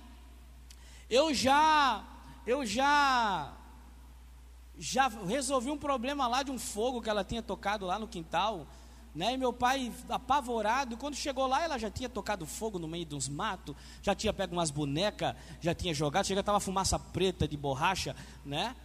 eu 1.10 1.34
já, 1.34 2.04
eu 2.46 2.66
já 2.66 3.54
já 4.78 5.08
resolvi 5.08 5.70
um 5.70 5.78
problema 5.78 6.28
lá 6.28 6.42
de 6.42 6.50
um 6.50 6.58
fogo 6.58 7.02
que 7.02 7.10
ela 7.10 7.24
tinha 7.24 7.44
tocado 7.44 7.86
lá 7.86 8.00
no 8.00 8.08
quintal. 8.08 8.66
Né? 9.14 9.34
E 9.34 9.38
meu 9.38 9.52
pai, 9.52 9.92
apavorado, 10.08 10.96
quando 10.96 11.16
chegou 11.16 11.46
lá, 11.46 11.64
ela 11.64 11.78
já 11.78 11.90
tinha 11.90 12.08
tocado 12.08 12.46
fogo 12.46 12.80
no 12.80 12.88
meio 12.88 13.06
dos 13.06 13.28
matos, 13.28 13.76
já 14.02 14.16
tinha 14.16 14.32
pego 14.32 14.54
umas 14.54 14.72
bonecas, 14.72 15.36
já 15.60 15.76
tinha 15.76 15.94
jogado, 15.94 16.26
chega 16.26 16.40
estava 16.40 16.60
fumaça 16.62 16.98
preta 16.98 17.46
de 17.46 17.58
borracha, 17.58 18.16
né? 18.46 18.76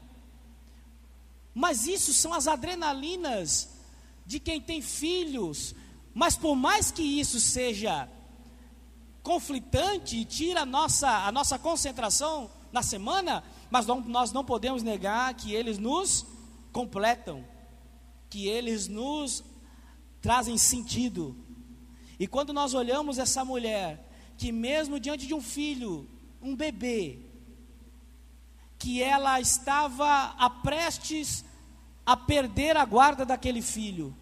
Mas 1.54 1.86
isso 1.86 2.12
são 2.12 2.34
as 2.34 2.48
adrenalinas 2.48 3.70
de 4.26 4.40
quem 4.40 4.60
tem 4.60 4.82
filhos. 4.82 5.74
Mas 6.12 6.36
por 6.36 6.56
mais 6.56 6.90
que 6.90 7.02
isso 7.02 7.38
seja 7.38 8.08
conflitante 9.22 10.16
e 10.16 10.24
tira 10.24 10.62
a 10.62 10.66
nossa, 10.66 11.08
a 11.26 11.32
nossa 11.32 11.58
concentração 11.58 12.50
na 12.72 12.82
semana, 12.82 13.42
mas 13.70 13.86
não, 13.86 14.00
nós 14.00 14.32
não 14.32 14.44
podemos 14.44 14.82
negar 14.82 15.32
que 15.34 15.54
eles 15.54 15.78
nos 15.78 16.26
completam, 16.72 17.44
que 18.28 18.46
eles 18.46 18.86
nos 18.86 19.42
trazem 20.26 20.58
sentido. 20.58 21.36
E 22.18 22.26
quando 22.26 22.52
nós 22.52 22.74
olhamos 22.74 23.16
essa 23.16 23.44
mulher, 23.44 24.04
que 24.36 24.50
mesmo 24.50 24.98
diante 24.98 25.24
de 25.24 25.32
um 25.32 25.40
filho, 25.40 26.04
um 26.42 26.56
bebê, 26.56 27.20
que 28.76 29.00
ela 29.00 29.40
estava 29.40 30.34
a 30.36 30.50
prestes 30.50 31.44
a 32.04 32.16
perder 32.16 32.76
a 32.76 32.84
guarda 32.84 33.24
daquele 33.24 33.62
filho, 33.62 34.12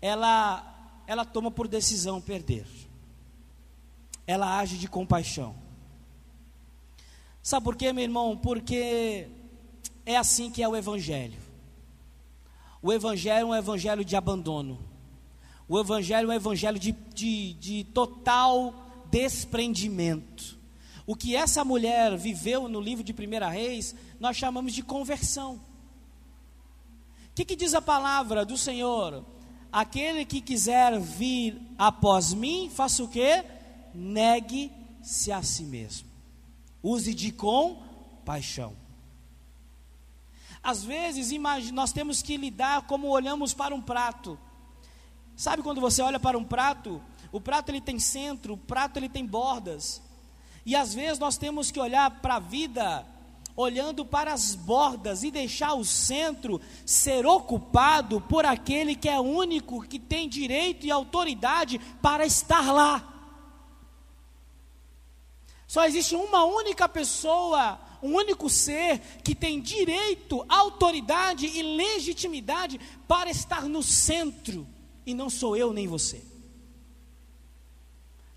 ela 0.00 0.72
ela 1.06 1.26
toma 1.26 1.50
por 1.50 1.68
decisão 1.68 2.18
perder. 2.18 2.66
Ela 4.26 4.58
age 4.58 4.78
de 4.78 4.88
compaixão. 4.88 5.54
Sabe 7.42 7.62
por 7.62 7.76
quê, 7.76 7.92
meu 7.92 8.04
irmão? 8.04 8.38
Porque 8.38 9.28
é 10.06 10.16
assim 10.16 10.50
que 10.50 10.62
é 10.62 10.68
o 10.68 10.74
Evangelho. 10.74 11.45
O 12.82 12.92
Evangelho 12.92 13.40
é 13.40 13.44
um 13.44 13.54
Evangelho 13.54 14.04
de 14.04 14.16
abandono. 14.16 14.78
O 15.68 15.78
Evangelho 15.78 16.30
é 16.30 16.34
um 16.34 16.36
Evangelho 16.36 16.78
de, 16.78 16.92
de, 16.92 17.54
de 17.54 17.84
total 17.84 18.74
desprendimento. 19.10 20.56
O 21.06 21.14
que 21.14 21.36
essa 21.36 21.64
mulher 21.64 22.16
viveu 22.16 22.68
no 22.68 22.80
livro 22.80 23.04
de 23.04 23.12
1 23.12 23.50
Reis, 23.50 23.94
nós 24.18 24.36
chamamos 24.36 24.72
de 24.72 24.82
conversão. 24.82 25.54
O 25.54 25.60
que, 27.34 27.44
que 27.44 27.56
diz 27.56 27.74
a 27.74 27.82
palavra 27.82 28.44
do 28.44 28.56
Senhor? 28.56 29.24
Aquele 29.70 30.24
que 30.24 30.40
quiser 30.40 30.98
vir 30.98 31.60
após 31.78 32.32
mim, 32.32 32.70
faça 32.72 33.04
o 33.04 33.08
que? 33.08 33.44
Negue-se 33.94 35.30
a 35.30 35.42
si 35.42 35.64
mesmo. 35.64 36.08
Use 36.82 37.14
de 37.14 37.30
compaixão. 37.30 38.85
Às 40.62 40.84
vezes 40.84 41.30
nós 41.72 41.92
temos 41.92 42.22
que 42.22 42.36
lidar 42.36 42.82
como 42.82 43.08
olhamos 43.08 43.54
para 43.54 43.74
um 43.74 43.80
prato. 43.80 44.38
Sabe 45.36 45.62
quando 45.62 45.80
você 45.80 46.02
olha 46.02 46.18
para 46.18 46.38
um 46.38 46.44
prato? 46.44 47.02
O 47.30 47.40
prato 47.40 47.70
ele 47.70 47.80
tem 47.80 47.98
centro, 47.98 48.54
o 48.54 48.58
prato 48.58 48.98
ele 48.98 49.08
tem 49.08 49.24
bordas. 49.24 50.02
E 50.64 50.74
às 50.74 50.94
vezes 50.94 51.18
nós 51.18 51.36
temos 51.36 51.70
que 51.70 51.78
olhar 51.78 52.10
para 52.20 52.36
a 52.36 52.40
vida 52.40 53.06
olhando 53.56 54.04
para 54.04 54.32
as 54.32 54.54
bordas 54.54 55.22
e 55.22 55.30
deixar 55.30 55.72
o 55.74 55.84
centro 55.84 56.60
ser 56.84 57.24
ocupado 57.24 58.20
por 58.20 58.44
aquele 58.44 58.94
que 58.94 59.08
é 59.08 59.18
único, 59.18 59.80
que 59.80 59.98
tem 59.98 60.28
direito 60.28 60.84
e 60.84 60.90
autoridade 60.90 61.78
para 62.02 62.26
estar 62.26 62.70
lá. 62.70 63.14
Só 65.66 65.84
existe 65.84 66.14
uma 66.14 66.44
única 66.44 66.88
pessoa, 66.88 67.80
um 68.02 68.14
único 68.14 68.48
ser 68.48 69.00
que 69.22 69.34
tem 69.34 69.60
direito, 69.60 70.44
autoridade 70.48 71.46
e 71.46 71.62
legitimidade 71.62 72.80
para 73.06 73.30
estar 73.30 73.68
no 73.68 73.82
centro, 73.82 74.66
e 75.04 75.14
não 75.14 75.30
sou 75.30 75.56
eu 75.56 75.72
nem 75.72 75.86
você. 75.86 76.22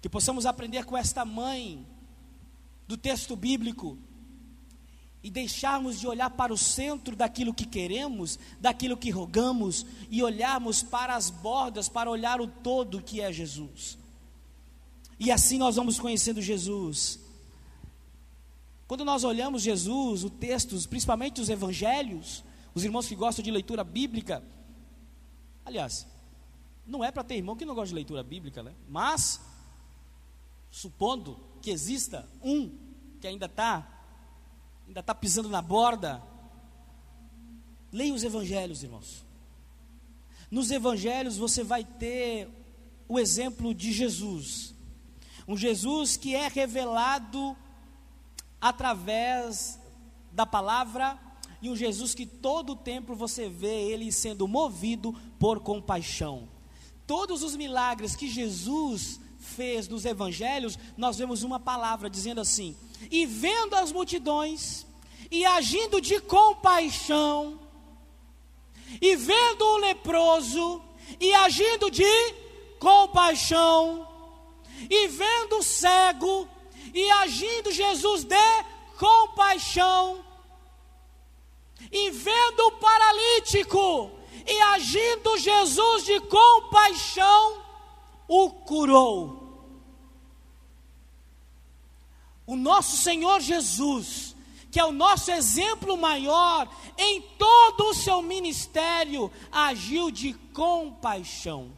Que 0.01 0.09
possamos 0.09 0.45
aprender 0.45 0.85
com 0.85 0.97
esta 0.97 1.25
mãe 1.25 1.85
do 2.87 2.97
texto 2.97 3.35
bíblico 3.35 3.97
e 5.21 5.29
deixarmos 5.29 5.99
de 5.99 6.07
olhar 6.07 6.29
para 6.29 6.53
o 6.53 6.57
centro 6.57 7.15
daquilo 7.15 7.53
que 7.53 7.65
queremos, 7.65 8.39
daquilo 8.59 8.95
que 8.95 9.09
rogamos, 9.09 9.85
e 10.09 10.23
olharmos 10.23 10.81
para 10.81 11.15
as 11.15 11.29
bordas, 11.29 11.89
para 11.89 12.09
olhar 12.09 12.39
o 12.39 12.47
todo 12.47 13.01
que 13.01 13.19
é 13.19 13.31
Jesus. 13.31 13.97
E 15.19 15.29
assim 15.31 15.57
nós 15.57 15.75
vamos 15.75 15.99
conhecendo 15.99 16.41
Jesus. 16.41 17.19
Quando 18.89 19.05
nós 19.05 19.23
olhamos 19.23 19.61
Jesus, 19.61 20.23
o 20.23 20.31
texto, 20.31 20.75
principalmente 20.89 21.39
os 21.39 21.47
evangelhos, 21.47 22.43
os 22.73 22.83
irmãos 22.83 23.07
que 23.07 23.13
gostam 23.13 23.43
de 23.43 23.51
leitura 23.51 23.83
bíblica, 23.83 24.43
aliás, 25.63 26.07
não 26.87 27.03
é 27.03 27.11
para 27.11 27.23
ter 27.23 27.35
irmão 27.35 27.55
que 27.55 27.65
não 27.65 27.75
gosta 27.75 27.89
de 27.89 27.93
leitura 27.93 28.23
bíblica, 28.23 28.63
né? 28.63 28.73
Mas, 28.87 29.39
supondo 30.71 31.39
que 31.61 31.69
exista 31.69 32.27
um 32.41 32.75
que 33.21 33.27
ainda 33.27 33.45
está 33.45 33.87
ainda 34.87 35.01
está 35.01 35.13
pisando 35.13 35.49
na 35.49 35.61
borda, 35.61 36.19
leia 37.91 38.11
os 38.11 38.23
evangelhos, 38.23 38.81
irmãos. 38.81 39.23
Nos 40.49 40.71
evangelhos 40.71 41.37
você 41.37 41.63
vai 41.63 41.83
ter 41.83 42.49
o 43.07 43.19
exemplo 43.19 43.71
de 43.71 43.91
Jesus, 43.91 44.73
um 45.47 45.55
Jesus 45.55 46.17
que 46.17 46.33
é 46.33 46.47
revelado 46.47 47.55
através 48.61 49.79
da 50.31 50.45
palavra 50.45 51.17
e 51.61 51.69
um 51.69 51.75
Jesus 51.75 52.15
que 52.15 52.25
todo 52.25 52.71
o 52.71 52.75
tempo 52.75 53.15
você 53.15 53.49
vê 53.49 53.91
ele 53.91 54.11
sendo 54.11 54.47
movido 54.47 55.13
por 55.37 55.59
compaixão. 55.59 56.47
Todos 57.05 57.43
os 57.43 57.55
milagres 57.55 58.15
que 58.15 58.29
Jesus 58.29 59.19
fez 59.39 59.87
nos 59.87 60.05
evangelhos, 60.05 60.77
nós 60.95 61.17
vemos 61.17 61.43
uma 61.43 61.59
palavra 61.59 62.09
dizendo 62.09 62.39
assim: 62.39 62.77
"E 63.09 63.25
vendo 63.25 63.75
as 63.75 63.91
multidões 63.91 64.85
e 65.31 65.45
agindo 65.45 65.99
de 65.99 66.19
compaixão, 66.21 67.59
e 69.01 69.15
vendo 69.15 69.61
o 69.63 69.77
leproso 69.77 70.81
e 71.19 71.33
agindo 71.33 71.91
de 71.91 72.33
compaixão, 72.79 74.07
e 74.89 75.07
vendo 75.07 75.57
o 75.57 75.63
cego 75.63 76.47
e 76.93 77.11
agindo 77.11 77.71
Jesus 77.71 78.23
de 78.23 78.35
compaixão, 78.97 80.23
e 81.91 82.11
vendo 82.11 82.59
o 82.67 82.71
paralítico, 82.73 84.11
e 84.45 84.61
agindo 84.61 85.37
Jesus 85.37 86.05
de 86.05 86.19
compaixão, 86.21 87.63
o 88.27 88.49
curou. 88.49 89.39
O 92.45 92.55
nosso 92.55 92.97
Senhor 92.97 93.39
Jesus, 93.39 94.35
que 94.71 94.79
é 94.79 94.85
o 94.85 94.91
nosso 94.91 95.31
exemplo 95.31 95.95
maior 95.95 96.67
em 96.97 97.21
todo 97.37 97.89
o 97.89 97.93
seu 97.93 98.21
ministério, 98.21 99.31
agiu 99.51 100.11
de 100.11 100.33
compaixão, 100.33 101.71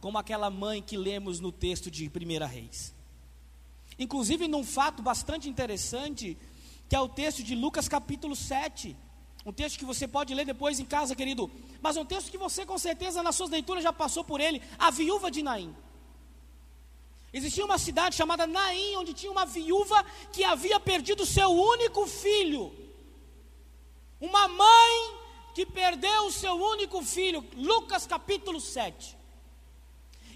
como 0.00 0.18
aquela 0.18 0.50
mãe 0.50 0.82
que 0.82 0.96
lemos 0.96 1.40
no 1.40 1.50
texto 1.50 1.90
de 1.90 2.08
1 2.08 2.46
Reis. 2.46 2.91
Inclusive 3.98 4.48
num 4.48 4.64
fato 4.64 5.02
bastante 5.02 5.48
interessante, 5.48 6.36
que 6.88 6.96
é 6.96 7.00
o 7.00 7.08
texto 7.08 7.42
de 7.42 7.54
Lucas 7.54 7.88
capítulo 7.88 8.34
7. 8.34 8.96
Um 9.44 9.52
texto 9.52 9.78
que 9.78 9.84
você 9.84 10.06
pode 10.06 10.34
ler 10.34 10.46
depois 10.46 10.78
em 10.78 10.84
casa, 10.84 11.16
querido. 11.16 11.50
Mas 11.80 11.96
um 11.96 12.04
texto 12.04 12.30
que 12.30 12.38
você 12.38 12.64
com 12.64 12.78
certeza 12.78 13.22
nas 13.22 13.34
suas 13.34 13.50
leituras 13.50 13.82
já 13.82 13.92
passou 13.92 14.24
por 14.24 14.40
ele, 14.40 14.62
a 14.78 14.90
viúva 14.90 15.30
de 15.30 15.42
Naim. 15.42 15.74
Existia 17.32 17.64
uma 17.64 17.78
cidade 17.78 18.14
chamada 18.14 18.46
Naim, 18.46 18.96
onde 18.96 19.14
tinha 19.14 19.32
uma 19.32 19.46
viúva 19.46 20.04
que 20.32 20.44
havia 20.44 20.78
perdido 20.78 21.24
seu 21.24 21.50
único 21.50 22.06
filho. 22.06 22.72
Uma 24.20 24.46
mãe 24.46 25.16
que 25.54 25.64
perdeu 25.64 26.26
o 26.26 26.32
seu 26.32 26.54
único 26.54 27.02
filho. 27.02 27.44
Lucas 27.56 28.06
capítulo 28.06 28.60
7. 28.60 29.16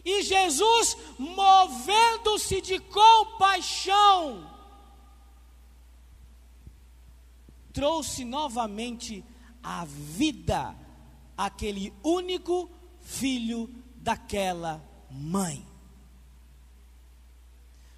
E 0.07 0.23
Jesus, 0.23 0.97
movendo-se 1.19 2.61
de 2.61 2.79
compaixão, 2.79 4.49
trouxe 7.73 8.25
novamente 8.25 9.25
a 9.61 9.85
vida 9.85 10.77
aquele 11.37 11.93
único 12.05 12.71
filho 13.01 13.69
daquela 13.97 14.81
mãe. 15.11 15.67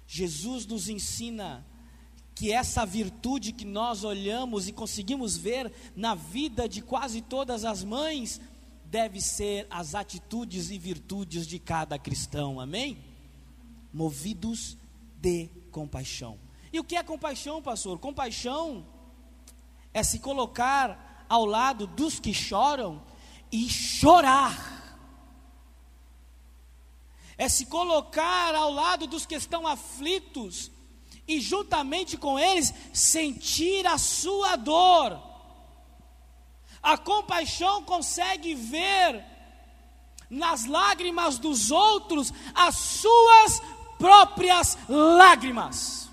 Jesus 0.07 0.65
nos 0.65 0.89
ensina 0.89 1.63
que 2.33 2.51
essa 2.51 2.87
virtude 2.87 3.51
que 3.51 3.65
nós 3.65 4.03
olhamos 4.03 4.67
e 4.67 4.73
conseguimos 4.73 5.37
ver 5.37 5.71
na 5.95 6.15
vida 6.15 6.67
de 6.67 6.81
quase 6.81 7.21
todas 7.21 7.63
as 7.63 7.83
mães 7.83 8.41
deve 8.89 9.21
ser 9.21 9.67
as 9.69 9.95
atitudes 9.95 10.71
e 10.71 10.77
virtudes 10.77 11.45
de 11.45 11.59
cada 11.59 11.97
cristão, 11.97 12.59
amém? 12.59 12.97
Movidos 13.93 14.77
de 15.15 15.49
compaixão. 15.71 16.39
E 16.71 16.79
o 16.79 16.83
que 16.83 16.95
é 16.95 17.03
compaixão, 17.03 17.61
pastor? 17.61 17.99
Compaixão 17.99 18.85
é 19.93 20.03
se 20.03 20.19
colocar 20.19 21.25
ao 21.29 21.45
lado 21.45 21.87
dos 21.87 22.19
que 22.19 22.33
choram 22.33 23.01
e 23.51 23.69
chorar 23.69 24.79
é 27.39 27.47
se 27.47 27.65
colocar 27.67 28.53
ao 28.53 28.69
lado 28.69 29.07
dos 29.07 29.25
que 29.25 29.33
estão 29.33 29.65
aflitos 29.65 30.69
e, 31.25 31.39
juntamente 31.39 32.17
com 32.17 32.37
eles, 32.37 32.73
sentir 32.93 33.87
a 33.87 33.97
sua 33.97 34.57
dor. 34.57 35.17
A 36.81 36.97
compaixão 36.97 37.83
consegue 37.83 38.53
ver 38.55 39.23
nas 40.29 40.65
lágrimas 40.65 41.37
dos 41.37 41.71
outros 41.71 42.33
as 42.53 42.75
suas 42.75 43.61
próprias 43.97 44.77
lágrimas. 44.87 46.09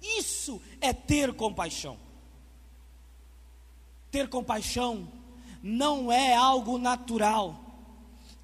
Isso 0.00 0.60
é 0.80 0.92
ter 0.92 1.32
compaixão. 1.34 1.98
Ter 4.10 4.28
compaixão 4.28 5.08
não 5.62 6.12
é 6.12 6.34
algo 6.34 6.78
natural 6.78 7.64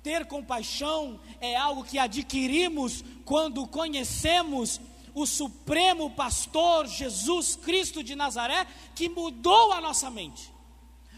ter 0.02 0.24
compaixão 0.26 1.20
é 1.40 1.56
algo 1.56 1.84
que 1.84 1.98
adquirimos 1.98 3.04
quando 3.24 3.66
conhecemos 3.66 4.80
o 5.14 5.26
Supremo 5.26 6.10
Pastor 6.10 6.86
Jesus 6.86 7.56
Cristo 7.56 8.02
de 8.02 8.14
Nazaré, 8.14 8.66
que 8.94 9.08
mudou 9.08 9.72
a 9.72 9.80
nossa 9.80 10.10
mente, 10.10 10.49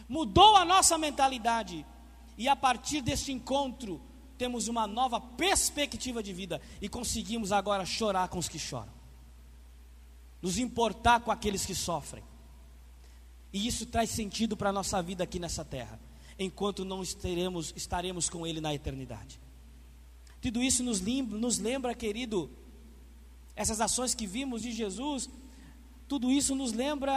mudou 0.09 0.57
a 0.57 0.65
nossa 0.65 0.97
mentalidade, 0.99 1.85
e 2.37 2.49
a 2.49 2.57
partir 2.57 3.01
deste 3.01 3.33
encontro, 3.33 4.01
temos 4.39 4.69
uma 4.69 4.87
nova 4.87 5.21
perspectiva 5.21 6.23
de 6.23 6.33
vida 6.33 6.61
e 6.81 6.89
conseguimos 6.89 7.53
agora 7.53 7.85
chorar 7.85 8.29
com 8.29 8.39
os 8.39 8.49
que 8.49 8.59
choram, 8.59 8.93
nos 10.41 10.59
importar 10.59 11.21
com 11.21 11.31
aqueles 11.31 11.65
que 11.65 11.75
sofrem, 11.75 12.25
e 13.53 13.67
isso 13.67 13.87
traz 13.87 14.11
sentido 14.11 14.57
para 14.57 14.71
a 14.71 14.73
nossa 14.73 15.03
vida 15.03 15.25
aqui 15.25 15.39
nessa 15.39 15.65
terra 15.65 16.01
enquanto 16.39 16.85
não 16.85 17.03
estaremos, 17.03 17.73
estaremos 17.77 18.29
com 18.29 18.47
Ele 18.47 18.61
na 18.61 18.75
eternidade. 18.75 19.41
Tudo 20.41 20.63
isso 20.63 20.83
nos 20.83 21.01
lembra, 21.01 21.39
nos 21.39 21.59
lembra, 21.59 21.95
querido, 21.95 22.51
essas 23.55 23.81
ações 23.81 24.15
que 24.15 24.27
vimos 24.27 24.63
de 24.63 24.73
Jesus, 24.73 25.29
tudo 26.09 26.31
isso 26.31 26.55
nos 26.55 26.73
lembra 26.73 27.13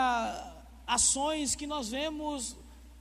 ações 0.85 1.55
que 1.55 1.65
nós 1.65 1.89
vemos 1.89 2.55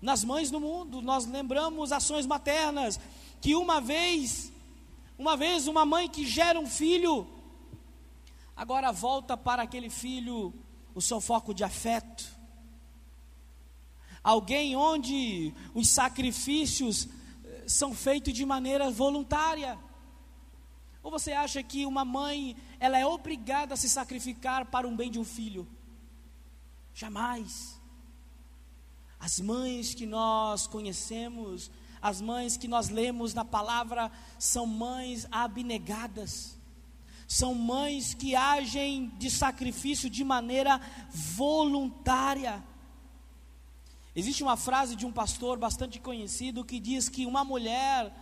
nas 0.05 0.23
mães 0.23 0.51
do 0.51 0.61
mundo, 0.61 1.01
nós 1.01 1.25
lembramos 1.25 1.91
ações 1.91 2.27
maternas, 2.27 3.01
que 3.41 3.55
uma 3.55 3.81
vez, 3.81 4.53
uma 5.19 5.35
vez 5.35 5.67
uma 5.67 5.87
mãe 5.87 6.11
que 6.11 6.27
gera 6.27 6.61
um 6.61 6.67
filho, 6.67 7.27
agora 8.55 8.93
volta 8.93 9.35
para 9.35 9.63
aquele 9.63 9.89
filho 9.89 10.53
o 10.95 11.01
seu 11.01 11.23
foco 11.23 11.55
de 11.55 11.65
afeto, 11.65 12.23
alguém 14.23 14.77
onde 14.77 15.55
os 15.75 15.89
sacrifícios 15.89 17.09
eh, 17.43 17.65
são 17.67 17.95
feitos 17.95 18.35
de 18.35 18.45
maneira 18.45 18.91
voluntária. 18.91 19.79
Ou 21.03 21.11
você 21.11 21.33
acha 21.33 21.63
que 21.63 21.87
uma 21.87 22.05
mãe, 22.05 22.55
ela 22.79 22.99
é 22.99 23.07
obrigada 23.07 23.73
a 23.73 23.77
se 23.77 23.89
sacrificar 23.89 24.67
para 24.67 24.87
um 24.87 24.95
bem 24.95 25.11
de 25.11 25.19
um 25.19 25.25
filho? 25.25 25.67
Jamais. 26.93 27.74
As 29.19 29.41
mães 29.41 29.95
que 29.95 30.07
nós 30.07 30.67
conhecemos, 30.67 31.71
as 32.01 32.21
mães 32.21 32.57
que 32.57 32.69
nós 32.69 32.89
lemos 32.89 33.33
na 33.33 33.45
palavra, 33.45 34.11
são 34.39 34.67
mães 34.67 35.27
abnegadas. 35.31 36.59
São 37.27 37.55
mães 37.55 38.13
que 38.13 38.37
agem 38.37 39.09
de 39.17 39.31
sacrifício 39.31 40.11
de 40.11 40.23
maneira 40.23 40.81
voluntária. 41.11 42.63
Existe 44.15 44.43
uma 44.43 44.57
frase 44.57 44.95
de 44.95 45.07
um 45.07 45.13
pastor 45.13 45.59
bastante 45.59 45.99
conhecido 45.99 46.65
que 46.65 46.79
diz 46.79 47.09
que 47.09 47.27
uma 47.27 47.43
mulher 47.43 48.15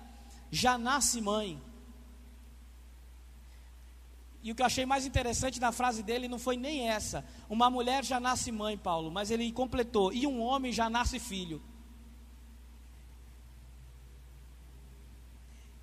já 0.50 0.78
nasce 0.78 1.20
mãe. 1.20 1.60
E 4.42 4.50
o 4.50 4.54
que 4.54 4.62
eu 4.62 4.66
achei 4.66 4.84
mais 4.84 5.06
interessante 5.06 5.60
na 5.60 5.70
frase 5.70 6.02
dele 6.02 6.26
não 6.26 6.38
foi 6.38 6.56
nem 6.56 6.88
essa. 6.88 7.24
Uma 7.48 7.70
mulher 7.70 8.04
já 8.04 8.18
nasce 8.18 8.50
mãe, 8.50 8.76
Paulo, 8.76 9.10
mas 9.10 9.30
ele 9.30 9.50
completou. 9.52 10.12
E 10.12 10.26
um 10.26 10.40
homem 10.40 10.72
já 10.72 10.90
nasce 10.90 11.20
filho. 11.20 11.62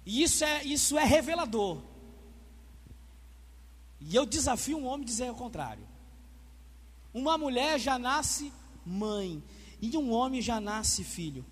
E 0.06 0.24
isso 0.24 0.44
é, 0.44 0.64
isso 0.64 0.98
é 0.98 1.06
revelador. 1.06 1.82
E 4.02 4.16
eu 4.16 4.26
desafio 4.26 4.78
um 4.78 4.86
homem 4.86 5.04
a 5.04 5.08
dizer 5.08 5.32
o 5.32 5.36
contrário. 5.36 5.88
Uma 7.14 7.38
mulher 7.38 7.80
já 7.80 7.98
nasce 7.98 8.52
mãe 8.86 9.42
e 9.82 9.96
um 9.98 10.12
homem 10.12 10.42
já 10.42 10.60
nasce 10.60 11.04
filho. 11.04 11.46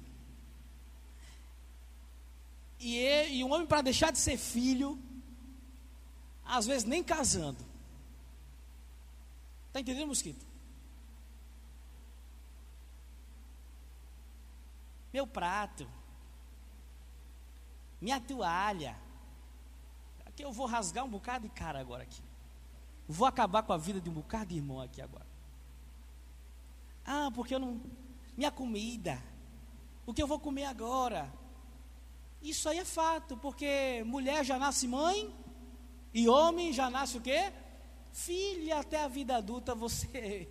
E, 2.80 3.38
e 3.38 3.44
um 3.44 3.52
homem, 3.52 3.66
para 3.66 3.82
deixar 3.82 4.12
de 4.12 4.20
ser 4.20 4.38
filho, 4.38 5.00
às 6.48 6.66
vezes 6.66 6.86
nem 6.86 7.04
casando. 7.04 7.64
Está 9.68 9.82
entendendo, 9.82 10.08
mosquito? 10.08 10.46
Meu 15.14 15.28
prato, 15.28 15.88
minha 18.02 18.20
toalha. 18.20 18.98
Aqui 20.26 20.44
eu 20.44 20.52
vou 20.52 20.66
rasgar 20.66 21.04
um 21.04 21.10
bocado 21.10 21.48
de 21.48 21.54
cara 21.54 21.80
agora 21.80 22.04
aqui. 22.04 22.22
Vou 23.08 23.28
acabar 23.28 23.64
com 23.64 23.74
a 23.74 23.78
vida 23.78 24.00
de 24.00 24.10
um 24.10 24.14
bocado 24.14 24.48
de 24.48 24.56
irmão 24.56 24.82
aqui 24.82 25.02
agora. 25.02 25.26
Ah, 27.06 27.30
porque 27.34 27.56
eu 27.56 27.60
não 27.60 27.82
minha 28.36 28.52
comida, 28.52 29.20
o 30.06 30.14
que 30.14 30.22
eu 30.22 30.28
vou 30.28 30.40
comer 30.40 30.66
agora. 30.66 31.34
Isso 32.42 32.70
aí 32.70 32.78
é 32.78 32.86
fato, 32.86 33.36
porque 33.38 34.04
mulher 34.06 34.46
já 34.46 34.60
nasce 34.60 34.88
mãe 34.88 35.36
e 36.14 36.28
homem 36.28 36.74
já 36.74 36.90
nasce 36.90 37.18
o 37.18 37.22
quê? 37.22 37.52
Filho, 38.12 38.76
até 38.76 39.04
a 39.04 39.08
vida 39.08 39.36
adulta 39.36 39.76
você, 39.76 40.50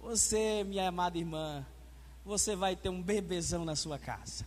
você, 0.00 0.64
minha 0.64 0.88
amada 0.88 1.18
irmã, 1.18 1.64
você 2.24 2.56
vai 2.56 2.74
ter 2.74 2.88
um 2.88 3.02
bebezão 3.02 3.64
na 3.64 3.76
sua 3.76 3.98
casa. 3.98 4.44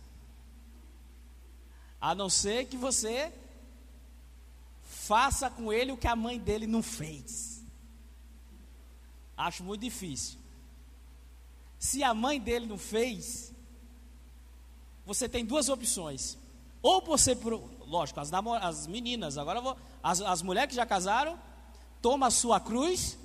A 2.00 2.14
não 2.14 2.28
ser 2.28 2.66
que 2.66 2.76
você 2.76 3.32
faça 4.82 5.50
com 5.50 5.72
ele 5.72 5.92
o 5.92 5.96
que 5.96 6.06
a 6.06 6.16
mãe 6.16 6.38
dele 6.38 6.66
não 6.66 6.82
fez. 6.82 7.64
Acho 9.36 9.64
muito 9.64 9.80
difícil. 9.80 10.38
Se 11.78 12.02
a 12.02 12.12
mãe 12.12 12.38
dele 12.38 12.66
não 12.66 12.76
fez, 12.76 13.52
você 15.06 15.28
tem 15.28 15.44
duas 15.44 15.70
opções. 15.70 16.36
Ou 16.82 17.02
você, 17.02 17.36
lógico, 17.86 18.20
as, 18.20 18.32
as 18.32 18.86
meninas, 18.86 19.36
agora 19.36 19.60
vou, 19.60 19.76
as, 20.02 20.20
as 20.20 20.42
mulheres 20.42 20.70
que 20.70 20.76
já 20.76 20.86
casaram, 20.86 21.38
toma 22.00 22.28
a 22.28 22.30
sua 22.30 22.58
cruz 22.58 23.18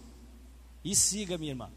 e 0.83 0.95
siga, 0.95 1.37
minha 1.37 1.51
irmã. 1.51 1.71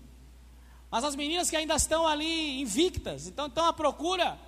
Mas 0.90 1.04
as 1.04 1.14
meninas 1.14 1.50
que 1.50 1.56
ainda 1.56 1.74
estão 1.76 2.06
ali 2.06 2.60
invictas, 2.60 3.26
então 3.26 3.46
estão 3.46 3.66
à 3.66 3.72
procura. 3.72 4.38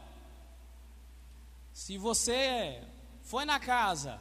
Se 1.72 1.96
você 1.96 2.82
foi 3.22 3.44
na 3.44 3.60
casa 3.60 4.20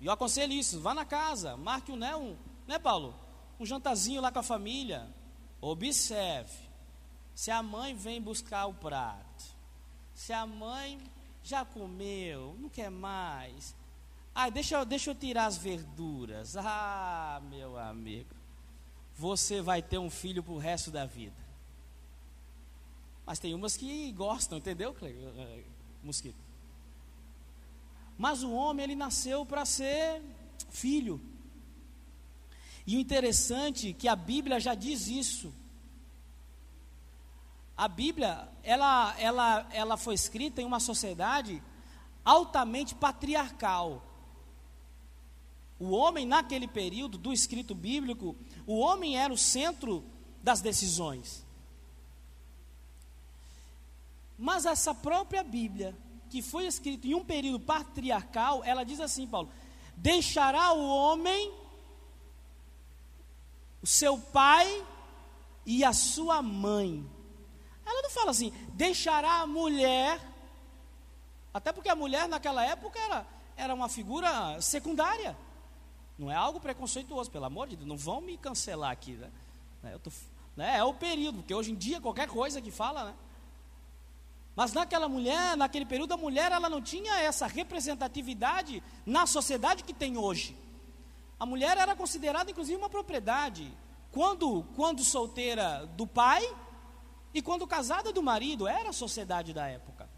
E 0.00 0.06
eu 0.06 0.12
aconselho 0.12 0.52
isso, 0.52 0.80
vá 0.80 0.92
na 0.92 1.04
casa, 1.04 1.56
marque 1.56 1.92
um, 1.92 1.96
né, 1.96 2.14
um, 2.16 2.36
né, 2.66 2.78
Paulo? 2.78 3.14
Um 3.58 3.64
jantarzinho 3.64 4.20
lá 4.20 4.30
com 4.30 4.40
a 4.40 4.42
família. 4.42 5.08
Observe. 5.60 6.66
Se 7.34 7.50
a 7.50 7.62
mãe 7.62 7.94
vem 7.94 8.20
buscar 8.20 8.66
o 8.66 8.74
prato, 8.74 9.44
se 10.14 10.32
a 10.32 10.46
mãe 10.46 10.98
já 11.46 11.64
comeu, 11.64 12.56
não 12.58 12.68
quer 12.68 12.90
mais. 12.90 13.72
Ah, 14.34 14.50
deixa, 14.50 14.84
deixa 14.84 15.10
eu 15.10 15.14
tirar 15.14 15.46
as 15.46 15.56
verduras. 15.56 16.56
Ah, 16.56 17.40
meu 17.48 17.78
amigo, 17.78 18.34
você 19.14 19.62
vai 19.62 19.80
ter 19.80 19.96
um 19.98 20.10
filho 20.10 20.42
para 20.42 20.52
o 20.52 20.58
resto 20.58 20.90
da 20.90 21.06
vida. 21.06 21.36
Mas 23.24 23.38
tem 23.38 23.54
umas 23.54 23.76
que 23.76 24.10
gostam, 24.10 24.58
entendeu, 24.58 24.94
eh, 25.02 25.62
Mosquito? 26.02 26.36
Mas 28.18 28.42
o 28.42 28.50
homem, 28.52 28.82
ele 28.82 28.96
nasceu 28.96 29.46
para 29.46 29.64
ser 29.64 30.20
filho. 30.68 31.20
E 32.84 32.96
o 32.96 33.00
interessante 33.00 33.90
é 33.90 33.92
que 33.92 34.08
a 34.08 34.16
Bíblia 34.16 34.58
já 34.58 34.74
diz 34.74 35.06
isso. 35.06 35.54
A 37.76 37.88
Bíblia, 37.88 38.48
ela, 38.62 39.14
ela, 39.18 39.66
ela 39.70 39.96
foi 39.96 40.14
escrita 40.14 40.62
em 40.62 40.64
uma 40.64 40.80
sociedade 40.80 41.62
altamente 42.24 42.94
patriarcal. 42.94 44.02
O 45.78 45.90
homem, 45.90 46.24
naquele 46.24 46.66
período 46.66 47.18
do 47.18 47.32
escrito 47.32 47.74
bíblico, 47.74 48.34
o 48.66 48.78
homem 48.78 49.18
era 49.18 49.32
o 49.32 49.36
centro 49.36 50.02
das 50.42 50.62
decisões. 50.62 51.44
Mas 54.38 54.64
essa 54.64 54.94
própria 54.94 55.42
Bíblia, 55.42 55.94
que 56.30 56.40
foi 56.40 56.66
escrita 56.66 57.06
em 57.06 57.14
um 57.14 57.24
período 57.24 57.60
patriarcal, 57.60 58.64
ela 58.64 58.84
diz 58.84 59.00
assim, 59.00 59.26
Paulo: 59.26 59.50
deixará 59.96 60.72
o 60.72 60.88
homem, 60.88 61.52
o 63.82 63.86
seu 63.86 64.18
pai 64.18 64.84
e 65.66 65.84
a 65.84 65.92
sua 65.92 66.40
mãe. 66.40 67.15
Ela 67.86 68.02
não 68.02 68.10
fala 68.10 68.32
assim, 68.32 68.52
deixará 68.72 69.40
a 69.42 69.46
mulher, 69.46 70.20
até 71.54 71.72
porque 71.72 71.88
a 71.88 71.94
mulher 71.94 72.28
naquela 72.28 72.64
época 72.64 72.98
era, 72.98 73.26
era 73.56 73.74
uma 73.74 73.88
figura 73.88 74.60
secundária. 74.60 75.36
Não 76.18 76.30
é 76.30 76.34
algo 76.34 76.58
preconceituoso, 76.58 77.30
pelo 77.30 77.44
amor 77.44 77.68
de 77.68 77.76
Deus, 77.76 77.88
não 77.88 77.96
vão 77.96 78.20
me 78.20 78.36
cancelar 78.36 78.90
aqui, 78.90 79.12
né? 79.82 79.98
Tô, 80.02 80.10
né? 80.56 80.78
É 80.78 80.84
o 80.84 80.92
período, 80.92 81.38
porque 81.38 81.54
hoje 81.54 81.70
em 81.70 81.76
dia 81.76 82.00
qualquer 82.00 82.26
coisa 82.26 82.60
que 82.60 82.70
fala, 82.70 83.04
né? 83.04 83.14
Mas 84.56 84.72
naquela 84.72 85.06
mulher, 85.06 85.54
naquele 85.56 85.84
período, 85.84 86.14
a 86.14 86.16
mulher 86.16 86.50
ela 86.50 86.68
não 86.68 86.80
tinha 86.80 87.20
essa 87.20 87.46
representatividade 87.46 88.82
na 89.04 89.26
sociedade 89.26 89.84
que 89.84 89.92
tem 89.92 90.16
hoje. 90.16 90.56
A 91.38 91.44
mulher 91.44 91.76
era 91.76 91.94
considerada 91.94 92.50
inclusive 92.50 92.78
uma 92.78 92.88
propriedade. 92.88 93.70
Quando, 94.10 94.64
quando 94.74 95.04
solteira 95.04 95.86
do 95.94 96.06
pai 96.06 96.42
e 97.36 97.42
quando 97.42 97.66
casada 97.66 98.14
do 98.14 98.22
marido, 98.22 98.66
era 98.66 98.88
a 98.88 98.94
sociedade 98.94 99.52
da 99.52 99.66
época. 99.66 100.08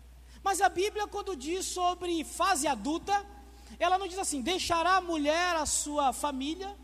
Mas 0.41 0.61
a 0.61 0.69
Bíblia, 0.69 1.09
quando 1.09 1.35
diz 1.35 1.67
sobre 1.67 2.23
fase 2.23 2.69
adulta, 2.69 3.27
ela 3.77 3.99
não 3.99 4.07
diz 4.07 4.19
assim: 4.19 4.41
deixará 4.41 4.99
a 4.99 5.01
mulher 5.01 5.57
a 5.57 5.67
sua 5.67 6.13
família. 6.13 6.77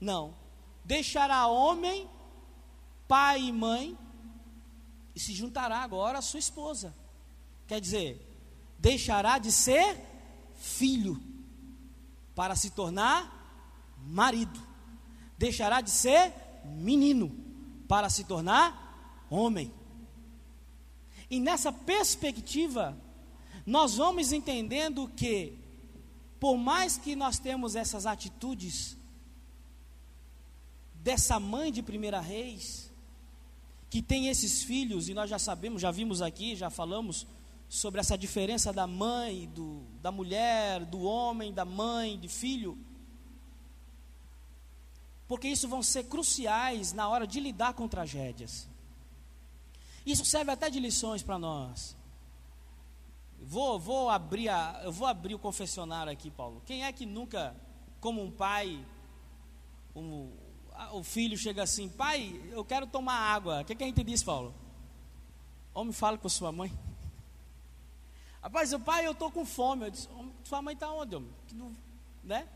Não. 0.00 0.36
Deixará 0.84 1.48
homem, 1.48 2.08
pai 3.08 3.40
e 3.40 3.52
mãe 3.52 3.98
e 5.16 5.18
se 5.18 5.32
juntará 5.32 5.78
agora 5.78 6.18
à 6.18 6.22
sua 6.22 6.38
esposa. 6.38 6.94
Quer 7.66 7.80
dizer, 7.80 8.24
deixará 8.78 9.38
de 9.38 9.50
ser 9.50 9.96
filho 10.54 11.20
para 12.36 12.54
se 12.54 12.70
tornar 12.70 13.96
marido. 13.98 14.60
Deixará 15.36 15.80
de 15.80 15.90
ser 15.90 16.32
menino 16.64 17.34
para 17.88 18.08
se 18.08 18.22
tornar 18.22 18.89
homem. 19.30 19.72
E 21.30 21.38
nessa 21.38 21.72
perspectiva, 21.72 23.00
nós 23.64 23.96
vamos 23.96 24.32
entendendo 24.32 25.08
que, 25.08 25.56
por 26.40 26.56
mais 26.56 26.98
que 26.98 27.14
nós 27.14 27.38
temos 27.38 27.76
essas 27.76 28.04
atitudes 28.04 28.96
dessa 30.94 31.38
mãe 31.38 31.70
de 31.72 31.82
primeira 31.82 32.20
reis, 32.20 32.90
que 33.88 34.02
tem 34.02 34.28
esses 34.28 34.62
filhos, 34.62 35.08
e 35.08 35.14
nós 35.14 35.28
já 35.28 35.38
sabemos, 35.38 35.82
já 35.82 35.90
vimos 35.90 36.22
aqui, 36.22 36.54
já 36.54 36.70
falamos 36.70 37.26
sobre 37.68 38.00
essa 38.00 38.16
diferença 38.16 38.72
da 38.72 38.86
mãe, 38.86 39.48
do, 39.54 39.82
da 40.00 40.10
mulher, 40.12 40.84
do 40.84 41.02
homem, 41.02 41.52
da 41.52 41.64
mãe, 41.64 42.18
de 42.18 42.28
filho. 42.28 42.78
Porque 45.26 45.48
isso 45.48 45.68
vão 45.68 45.82
ser 45.82 46.04
cruciais 46.04 46.92
na 46.92 47.08
hora 47.08 47.26
de 47.26 47.38
lidar 47.40 47.74
com 47.74 47.86
tragédias. 47.86 48.69
Isso 50.04 50.24
serve 50.24 50.50
até 50.50 50.70
de 50.70 50.80
lições 50.80 51.22
para 51.22 51.38
nós. 51.38 51.96
Vou, 53.38 53.78
vou 53.78 54.10
abrir 54.10 54.48
a, 54.48 54.80
eu 54.84 54.92
vou 54.92 55.06
abrir 55.06 55.34
o 55.34 55.38
confessionário 55.38 56.12
aqui, 56.12 56.30
Paulo. 56.30 56.62
Quem 56.66 56.84
é 56.84 56.92
que 56.92 57.06
nunca, 57.06 57.56
como 58.00 58.22
um 58.22 58.30
pai, 58.30 58.84
um, 59.94 60.30
o 60.92 61.02
filho 61.02 61.36
chega 61.36 61.62
assim, 61.62 61.88
pai, 61.88 62.40
eu 62.50 62.64
quero 62.64 62.86
tomar 62.86 63.14
água. 63.14 63.62
O 63.62 63.64
que, 63.64 63.74
que 63.74 63.84
a 63.84 63.86
gente 63.86 64.04
diz, 64.04 64.22
Paulo? 64.22 64.54
Homem 65.72 65.92
fala 65.92 66.18
com 66.18 66.28
sua 66.28 66.52
mãe. 66.52 66.72
Rapaz, 68.42 68.72
o 68.72 68.80
pai, 68.80 69.06
eu 69.06 69.12
estou 69.12 69.30
com 69.30 69.44
fome. 69.44 69.86
Eu 69.86 69.90
disse, 69.90 70.08
sua 70.44 70.60
mãe 70.60 70.74
está 70.74 70.90
onde, 70.92 71.16
homem? 71.16 71.30
Né? 72.22 72.48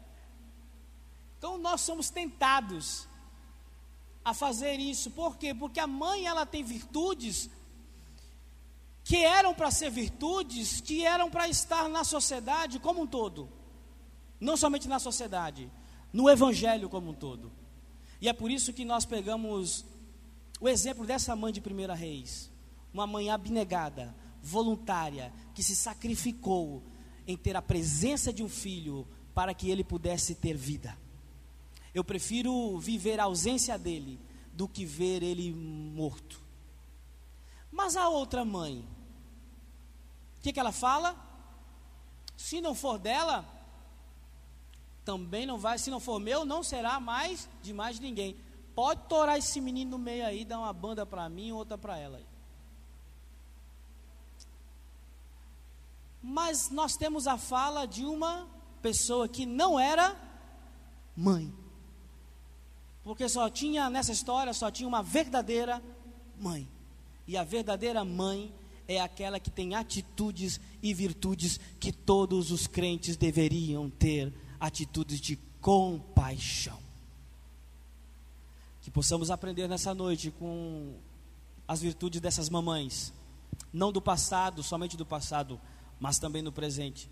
Então 1.39 1.59
nós 1.59 1.81
somos 1.81 2.11
tentados 2.11 3.09
a 4.25 4.33
fazer 4.33 4.81
isso. 4.81 5.11
Por 5.11 5.37
quê? 5.37 5.55
Porque 5.55 5.79
a 5.79 5.87
mãe 5.87 6.27
ela 6.27 6.47
tem 6.47 6.63
virtudes 6.63 7.51
que 9.05 9.19
eram 9.19 9.55
para 9.55 9.71
ser 9.71 9.91
virtudes, 9.91 10.81
que 10.81 11.05
eram 11.05 11.31
para 11.31 11.47
estar 11.47 11.89
na 11.91 12.03
sociedade 12.05 12.79
como 12.79 13.03
um 13.03 13.07
todo. 13.07 13.49
Não 14.41 14.57
somente 14.57 14.89
na 14.89 14.99
sociedade, 14.99 15.71
no 16.11 16.29
evangelho 16.31 16.89
como 16.89 17.11
um 17.11 17.15
todo. 17.15 17.53
E 18.21 18.29
é 18.29 18.33
por 18.33 18.51
isso 18.51 18.73
que 18.73 18.85
nós 18.85 19.05
pegamos 19.05 19.85
o 20.59 20.69
exemplo 20.69 21.05
dessa 21.05 21.37
mãe 21.37 21.53
de 21.53 21.61
Primeira 21.61 21.95
Reis, 21.95 22.51
uma 22.93 23.07
mãe 23.07 23.29
abnegada, 23.29 24.15
voluntária, 24.43 25.31
que 25.55 25.63
se 25.63 25.77
sacrificou 25.77 26.83
em 27.27 27.37
ter 27.37 27.57
a 27.57 27.63
presença 27.63 28.33
de 28.33 28.43
um 28.43 28.49
filho 28.49 29.07
para 29.35 29.53
que 29.53 29.71
ele 29.71 29.85
pudesse 29.85 30.35
ter 30.35 30.57
vida. 30.57 30.97
Eu 31.95 32.03
prefiro 32.03 32.77
viver 32.79 33.21
a 33.21 33.25
ausência 33.25 33.79
dele 33.79 34.19
do 34.53 34.67
que 34.67 34.85
ver 34.85 35.23
ele 35.23 35.53
morto. 35.53 36.41
Mas 37.71 37.97
a 37.97 38.09
outra 38.09 38.45
mãe, 38.45 38.87
o 40.39 40.43
que, 40.43 40.53
que 40.53 40.61
ela 40.61 40.73
fala? 40.73 41.17
Se 42.37 42.61
não 42.61 42.75
for 42.75 42.99
dela, 42.99 43.45
também 45.05 45.47
não 45.47 45.59
vai, 45.59 45.79
se 45.79 45.91
não 45.91 46.01
for 46.01 46.19
meu, 46.19 46.45
não 46.45 46.63
será 46.63 46.99
mais 46.99 47.49
de 47.63 47.73
mais 47.73 47.99
ninguém. 48.01 48.37
Pode 48.75 49.03
torar 49.09 49.39
esse 49.39 49.61
menino 49.61 49.93
no 49.93 49.99
meio 49.99 50.27
aí, 50.27 50.45
dar 50.45 50.59
uma 50.59 50.73
banda 50.73 51.07
para 51.07 51.29
mim, 51.29 51.53
outra 51.53 51.79
para 51.79 51.97
ela. 51.97 52.21
Mas 56.21 56.71
nós 56.71 56.97
temos 56.97 57.27
a 57.27 57.37
fala 57.37 57.87
de 57.87 58.05
uma 58.05 58.49
pessoa 58.81 59.29
que 59.29 59.47
não 59.47 59.79
era 59.79 60.17
mãe. 61.17 61.64
Porque 63.05 63.29
só 63.29 63.51
tinha 63.51 63.91
nessa 63.91 64.11
história 64.11 64.55
só 64.55 64.71
tinha 64.71 64.89
uma 64.89 65.03
verdadeira 65.03 65.83
mãe. 66.41 66.67
E 67.27 67.37
a 67.37 67.45
verdadeira 67.45 68.05
mãe 68.05 68.53
é 68.89 69.01
aquela 69.01 69.39
que 69.39 69.51
tem 69.51 69.75
atitudes 69.75 70.59
e 70.83 70.93
virtudes 70.93 71.61
que 71.79 71.93
todos 71.93 72.51
os 72.51 72.67
crentes 72.67 73.17
deveriam 73.17 73.89
ter 73.91 74.33
atitudes 74.59 75.21
de 75.21 75.37
compaixão. 75.61 76.79
Que 78.81 78.91
possamos 78.91 79.31
aprender 79.31 79.69
nessa 79.69 79.95
noite 79.95 80.31
com 80.31 80.95
as 81.67 81.81
virtudes 81.81 82.21
dessas 82.21 82.51
mamães, 82.51 83.13
não 83.73 83.91
do 83.91 84.01
passado, 84.01 84.63
somente 84.63 84.97
do 84.97 85.07
passado, 85.07 85.59
mas 85.99 86.19
também 86.19 86.43
no 86.43 86.53
presente. 86.53 87.09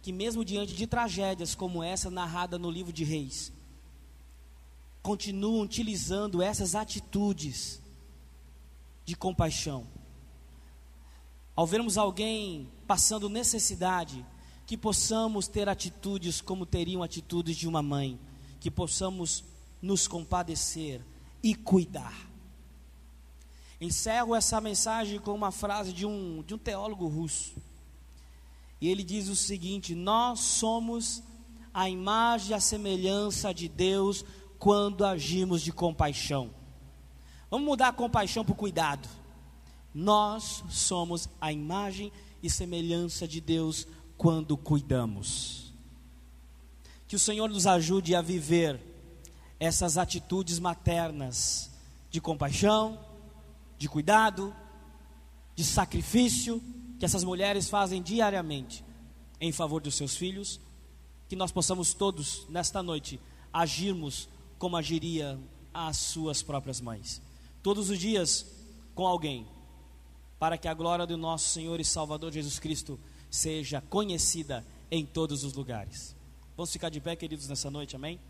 Que 0.00 0.12
mesmo 0.12 0.42
diante 0.42 0.74
de 0.74 0.86
tragédias 0.86 1.54
como 1.54 1.82
essa 1.82 2.10
narrada 2.10 2.58
no 2.58 2.70
livro 2.70 2.90
de 2.90 3.04
Reis, 3.04 3.52
continuam 5.02 5.62
utilizando 5.62 6.42
essas 6.42 6.74
atitudes 6.74 7.80
de 9.04 9.16
compaixão. 9.16 9.86
Ao 11.56 11.66
vermos 11.66 11.98
alguém 11.98 12.70
passando 12.86 13.28
necessidade, 13.28 14.24
que 14.66 14.76
possamos 14.76 15.48
ter 15.48 15.68
atitudes 15.68 16.40
como 16.40 16.64
teriam 16.64 17.02
atitudes 17.02 17.56
de 17.56 17.66
uma 17.66 17.82
mãe, 17.82 18.18
que 18.60 18.70
possamos 18.70 19.42
nos 19.82 20.06
compadecer 20.06 21.00
e 21.42 21.54
cuidar. 21.54 22.30
Encerro 23.80 24.34
essa 24.34 24.60
mensagem 24.60 25.18
com 25.18 25.34
uma 25.34 25.50
frase 25.50 25.92
de 25.92 26.06
um, 26.06 26.44
de 26.46 26.54
um 26.54 26.58
teólogo 26.58 27.08
russo. 27.08 27.54
E 28.80 28.88
ele 28.88 29.02
diz 29.02 29.28
o 29.28 29.34
seguinte: 29.34 29.94
Nós 29.94 30.40
somos 30.40 31.22
a 31.72 31.88
imagem 31.88 32.50
e 32.50 32.54
a 32.54 32.60
semelhança 32.60 33.52
de 33.52 33.68
Deus 33.68 34.24
quando 34.60 35.06
agimos 35.06 35.62
de 35.62 35.72
compaixão. 35.72 36.50
Vamos 37.50 37.66
mudar 37.66 37.88
a 37.88 37.92
compaixão 37.92 38.44
para 38.44 38.52
o 38.52 38.56
cuidado. 38.56 39.08
Nós 39.92 40.62
somos 40.68 41.30
a 41.40 41.50
imagem 41.50 42.12
e 42.42 42.50
semelhança 42.50 43.26
de 43.26 43.40
Deus 43.40 43.88
quando 44.18 44.58
cuidamos. 44.58 45.72
Que 47.08 47.16
o 47.16 47.18
Senhor 47.18 47.48
nos 47.48 47.66
ajude 47.66 48.14
a 48.14 48.20
viver 48.20 48.78
essas 49.58 49.96
atitudes 49.96 50.58
maternas 50.58 51.70
de 52.10 52.20
compaixão, 52.20 53.00
de 53.78 53.88
cuidado, 53.88 54.54
de 55.56 55.64
sacrifício 55.64 56.62
que 56.98 57.04
essas 57.06 57.24
mulheres 57.24 57.70
fazem 57.70 58.02
diariamente 58.02 58.84
em 59.40 59.52
favor 59.52 59.80
dos 59.80 59.94
seus 59.94 60.14
filhos, 60.14 60.60
que 61.30 61.34
nós 61.34 61.50
possamos 61.50 61.94
todos 61.94 62.46
nesta 62.50 62.82
noite 62.82 63.18
agirmos 63.50 64.28
como 64.60 64.76
agiria 64.76 65.40
as 65.72 65.96
suas 65.96 66.42
próprias 66.42 66.82
mães. 66.82 67.22
Todos 67.62 67.88
os 67.88 67.98
dias 67.98 68.44
com 68.94 69.06
alguém, 69.06 69.46
para 70.38 70.58
que 70.58 70.68
a 70.68 70.74
glória 70.74 71.06
do 71.06 71.16
nosso 71.16 71.48
Senhor 71.48 71.80
e 71.80 71.84
Salvador 71.84 72.30
Jesus 72.30 72.58
Cristo 72.58 73.00
seja 73.30 73.80
conhecida 73.80 74.62
em 74.90 75.06
todos 75.06 75.44
os 75.44 75.54
lugares. 75.54 76.14
Vamos 76.58 76.70
ficar 76.70 76.90
de 76.90 77.00
pé, 77.00 77.16
queridos, 77.16 77.48
nessa 77.48 77.70
noite, 77.70 77.96
amém? 77.96 78.20